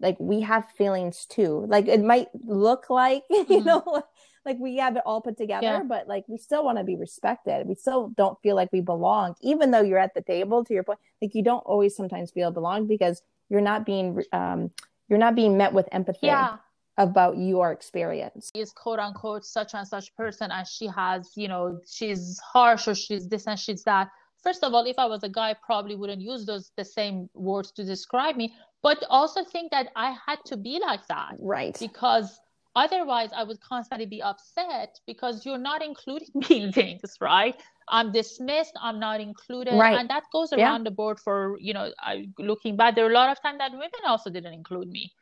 [0.00, 1.64] like we have feelings too.
[1.68, 3.52] Like it might look like mm-hmm.
[3.52, 4.02] you know
[4.46, 5.82] like we have it all put together, yeah.
[5.82, 7.66] but like we still want to be respected.
[7.66, 10.64] We still don't feel like we belong, even though you're at the table.
[10.64, 13.20] To your point, like you don't always sometimes feel belong because
[13.50, 14.70] you're not being um,
[15.08, 16.28] you're not being met with empathy.
[16.28, 16.56] Yeah
[16.98, 21.78] about your experience is quote unquote such and such person and she has you know
[21.86, 24.08] she's harsh or she's this and she's that
[24.46, 27.28] first of all, if I was a guy, I probably wouldn't use those the same
[27.34, 28.54] words to describe me.
[28.82, 31.76] But also think that I had to be like that, right?
[31.80, 32.38] Because
[32.76, 37.60] otherwise, I would constantly be upset because you're not including me in things, right?
[37.88, 38.74] I'm dismissed.
[38.80, 39.98] I'm not included, right.
[39.98, 40.90] and that goes around yeah.
[40.90, 41.92] the board for you know.
[42.00, 45.12] I, looking back, there are a lot of times that women also didn't include me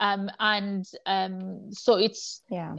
[0.00, 2.74] um, and um, so it's yeah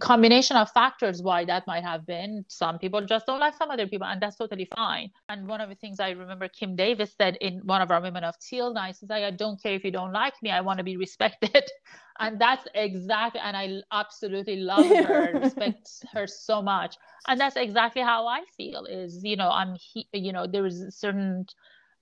[0.00, 2.44] combination of factors why that might have been.
[2.48, 5.10] Some people just don't like some other people and that's totally fine.
[5.28, 8.24] And one of the things i remember kim davis said in one of our women
[8.24, 10.78] of teal nights is like i don't care if you don't like me i want
[10.78, 11.64] to be respected.
[12.20, 16.96] And that's exactly and i absolutely love her respect her so much.
[17.28, 20.82] And that's exactly how i feel is you know i'm he, you know there is
[20.82, 21.46] a certain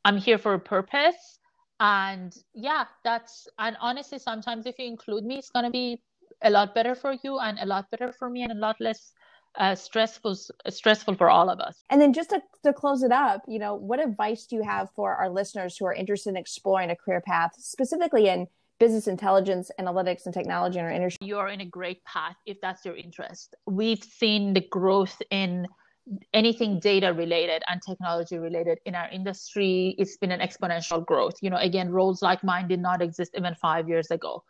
[0.04, 1.38] i'm here for a purpose.
[1.78, 6.02] And yeah that's and honestly sometimes if you include me it's going to be
[6.42, 9.12] a lot better for you and a lot better for me and a lot less
[9.58, 10.36] uh, stressful
[10.68, 11.82] stressful for all of us.
[11.88, 14.90] And then just to, to close it up you know what advice do you have
[14.94, 18.46] for our listeners who are interested in exploring a career path specifically in
[18.78, 21.26] business intelligence analytics and technology in our industry?
[21.26, 23.54] You're in a great path if that's your interest.
[23.66, 25.66] We've seen the growth in
[26.34, 29.96] anything data related and technology related in our industry.
[29.98, 31.34] It's been an exponential growth.
[31.40, 34.42] You know again roles like mine did not exist even five years ago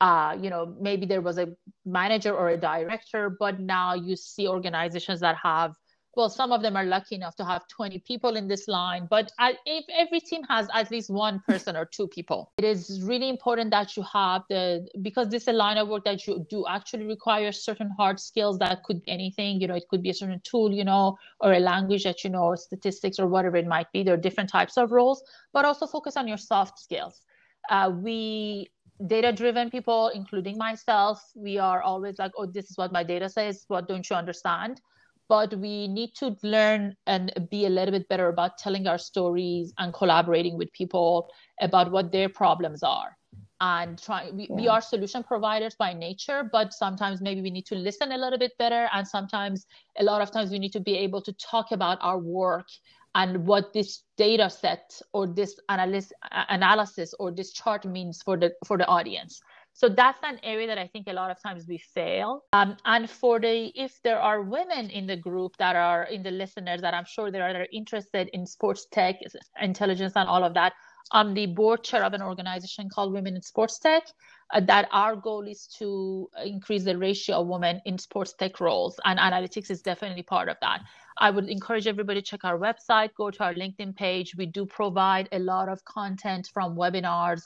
[0.00, 1.48] uh, you know maybe there was a
[1.84, 5.74] manager or a director but now you see organizations that have
[6.16, 9.30] well, some of them are lucky enough to have 20 people in this line, but
[9.38, 13.70] if every team has at least one person or two people, it is really important
[13.70, 17.04] that you have the, because this is a line of work that you do actually
[17.04, 20.40] require certain hard skills that could be anything, you know, it could be a certain
[20.42, 23.90] tool, you know, or a language that you know, or statistics or whatever it might
[23.92, 24.02] be.
[24.02, 25.22] There are different types of roles,
[25.52, 27.22] but also focus on your soft skills.
[27.68, 28.68] Uh, we
[29.06, 33.28] data driven people including myself we are always like oh this is what my data
[33.28, 34.80] says what don't you understand
[35.28, 39.72] but we need to learn and be a little bit better about telling our stories
[39.78, 41.30] and collaborating with people
[41.60, 43.16] about what their problems are
[43.60, 44.56] and try we, yeah.
[44.56, 48.38] we are solution providers by nature but sometimes maybe we need to listen a little
[48.38, 49.66] bit better and sometimes
[49.98, 52.66] a lot of times we need to be able to talk about our work
[53.14, 56.12] and what this data set or this analysis
[56.48, 59.40] analysis or this chart means for the for the audience
[59.72, 63.10] so that's an area that i think a lot of times we fail um, and
[63.10, 66.94] for the if there are women in the group that are in the listeners that
[66.94, 69.16] i'm sure they are interested in sports tech
[69.60, 70.72] intelligence and all of that
[71.12, 74.04] I'm the board chair of an organization called Women in Sports Tech.
[74.52, 78.98] Uh, that our goal is to increase the ratio of women in sports tech roles,
[79.04, 80.80] and analytics is definitely part of that.
[81.18, 84.34] I would encourage everybody to check our website, go to our LinkedIn page.
[84.34, 87.42] We do provide a lot of content from webinars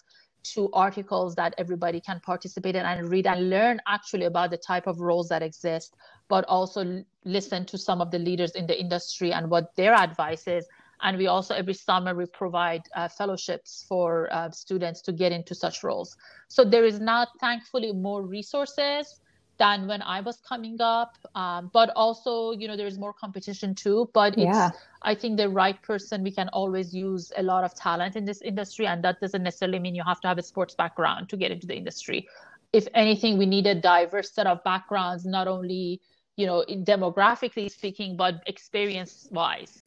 [0.55, 4.87] to articles that everybody can participate in and read and learn actually about the type
[4.87, 5.97] of roles that exist,
[6.29, 10.47] but also listen to some of the leaders in the industry and what their advice
[10.47, 10.67] is
[11.05, 15.55] and we also every summer we provide uh, fellowships for uh, students to get into
[15.55, 16.17] such roles.
[16.49, 19.21] So there is now thankfully more resources
[19.57, 24.11] than when i was coming up um, but also you know there's more competition too.
[24.13, 24.71] But yeah.
[25.03, 28.41] i think the right person we can always use a lot of talent in this
[28.43, 28.87] industry.
[28.87, 31.67] And that doesn't necessarily mean you have to have a sports background to get into
[31.67, 32.27] the industry.
[32.73, 36.01] If anything we need a diverse set of backgrounds not only
[36.37, 39.85] you know demographically speaking but experience wise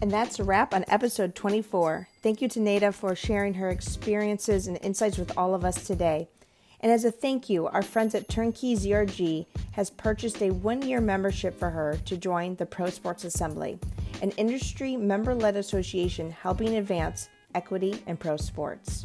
[0.00, 2.08] And that's a wrap on episode 24.
[2.22, 6.28] Thank you to Neda for sharing her experiences and insights with all of us today.
[6.80, 11.00] And as a thank you, our friends at Turnkey ZRG has purchased a one year
[11.00, 13.80] membership for her to join the Pro Sports Assembly,
[14.22, 19.04] an industry member led association helping advance equity in pro sports.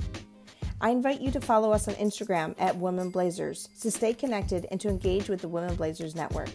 [0.80, 4.80] I invite you to follow us on Instagram at Women Blazers to stay connected and
[4.82, 6.50] to engage with the Women Blazers Network.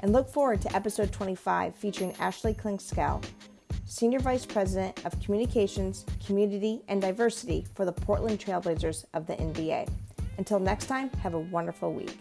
[0.00, 3.24] And look forward to episode 25 featuring Ashley Klinkskow,
[3.90, 9.90] Senior Vice President of Communications, Community, and Diversity for the Portland Trailblazers of the NBA.
[10.38, 12.16] Until next time, have a wonderful week.